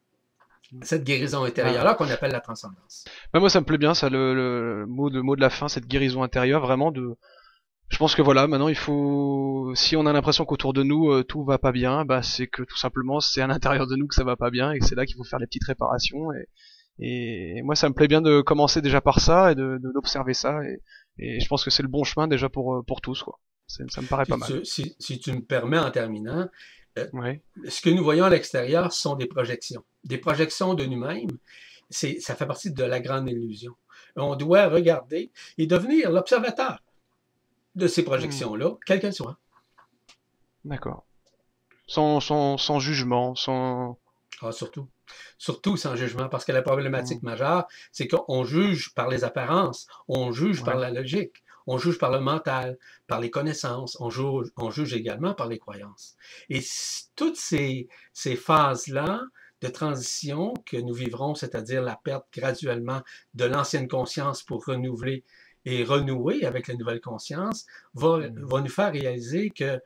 [0.82, 3.05] cette guérison intérieure-là qu'on appelle la transcendance.
[3.34, 5.88] Ben, moi, ça me plaît bien, ça, le, mot, de, mot de la fin, cette
[5.88, 7.16] guérison intérieure, vraiment de,
[7.90, 11.24] je pense que voilà, maintenant il faut, si on a l'impression qu'autour de nous euh,
[11.24, 14.16] tout va pas bien, bah c'est que tout simplement c'est à l'intérieur de nous que
[14.16, 16.32] ça va pas bien et que c'est là qu'il faut faire les petites réparations.
[16.34, 16.48] Et,
[17.58, 20.64] et, moi ça me plaît bien de commencer déjà par ça et de, d'observer ça
[20.64, 20.82] et,
[21.20, 23.40] et, je pense que c'est le bon chemin déjà pour euh, pour tous quoi.
[23.68, 24.66] Ça me paraît pas mal.
[24.66, 26.48] si, si, tu me permets en terminant,
[27.00, 27.08] euh,
[27.68, 29.84] ce que nous voyons à l'extérieur sont des projections.
[30.04, 31.32] Des projections de nous-mêmes,
[31.90, 33.76] ça fait partie de la grande illusion.
[34.16, 36.80] On doit regarder et devenir l'observateur
[37.76, 38.78] de ces projections-là, hmm.
[38.86, 39.38] quelles qu'elles soient.
[40.63, 41.05] D'accord.
[41.88, 43.99] Sans, sans, jugement, sans...
[44.41, 44.88] Ah, surtout.
[45.38, 47.28] Surtout sans jugement, parce que la problématique hmm.
[47.28, 52.11] majeure, c'est qu'on juge par les apparences, on juge par la logique, on juge par
[52.11, 56.15] le mental, par les connaissances, on juge, on juge également par les croyances.
[56.49, 56.61] Et
[57.15, 59.21] toutes ces, ces phases-là
[59.61, 63.01] de transition que nous vivrons, c'est-à-dire la perte graduellement
[63.34, 65.23] de l'ancienne conscience pour renouveler
[65.66, 68.45] et renouer avec la nouvelle conscience, va, mmh.
[68.45, 69.80] va nous faire réaliser que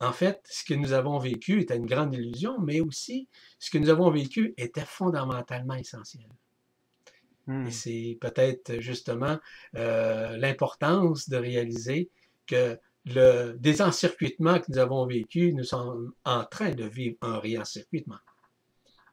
[0.00, 3.28] en fait, ce que nous avons vécu était une grande illusion, mais aussi
[3.58, 6.26] ce que nous avons vécu était fondamentalement essentiel.
[7.48, 7.70] Et hmm.
[7.70, 9.38] c'est peut-être justement
[9.76, 12.10] euh, l'importance de réaliser
[12.46, 18.18] que le désencircuitement que nous avons vécu, nous sommes en train de vivre un réencircuitement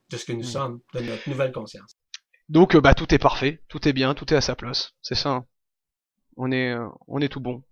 [0.09, 0.43] de ce que nous hmm.
[0.43, 1.97] sommes, de notre nouvelle conscience.
[2.47, 4.93] Donc, euh, bah, tout est parfait, tout est bien, tout est à sa place.
[5.01, 5.31] C'est ça.
[5.31, 5.45] Hein.
[6.37, 7.63] On est, euh, on est tout bon.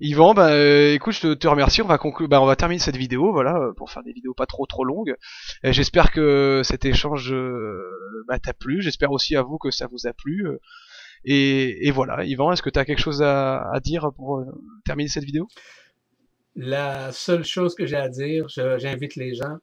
[0.00, 1.80] Yvan, bah, euh, écoute, je te, remercie.
[1.80, 4.34] On va conclure, bah, on va terminer cette vidéo, voilà, euh, pour faire des vidéos
[4.34, 5.14] pas trop trop longues.
[5.62, 7.34] J'espère que cet échange
[8.28, 8.82] bah, t'a plu.
[8.82, 10.46] J'espère aussi à vous que ça vous a plu.
[11.24, 14.44] Et, voilà, Yvan, est-ce que tu as quelque chose à, à dire pour
[14.84, 15.48] terminer cette vidéo?
[16.56, 19.58] La seule chose que j'ai à dire, j'invite les gens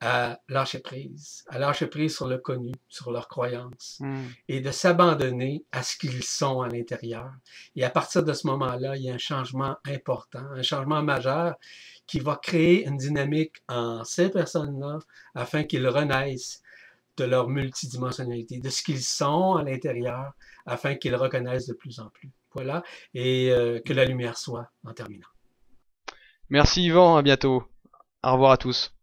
[0.00, 4.26] à lâcher prise, à lâcher prise sur le connu, sur leurs croyances, hmm.
[4.48, 7.32] et de s'abandonner à ce qu'ils sont à l'intérieur.
[7.74, 11.56] Et à partir de ce moment-là, il y a un changement important, un changement majeur
[12.06, 14.98] qui va créer une dynamique en ces personnes-là
[15.34, 16.62] afin qu'ils renaissent
[17.16, 20.32] de leur multidimensionnalité, de ce qu'ils sont à l'intérieur,
[20.64, 22.30] afin qu'ils reconnaissent de plus en plus.
[22.54, 22.82] Voilà,
[23.14, 25.26] et euh, que la lumière soit en terminant.
[26.48, 27.62] Merci Yvan, à bientôt.
[28.22, 28.94] Au revoir à tous.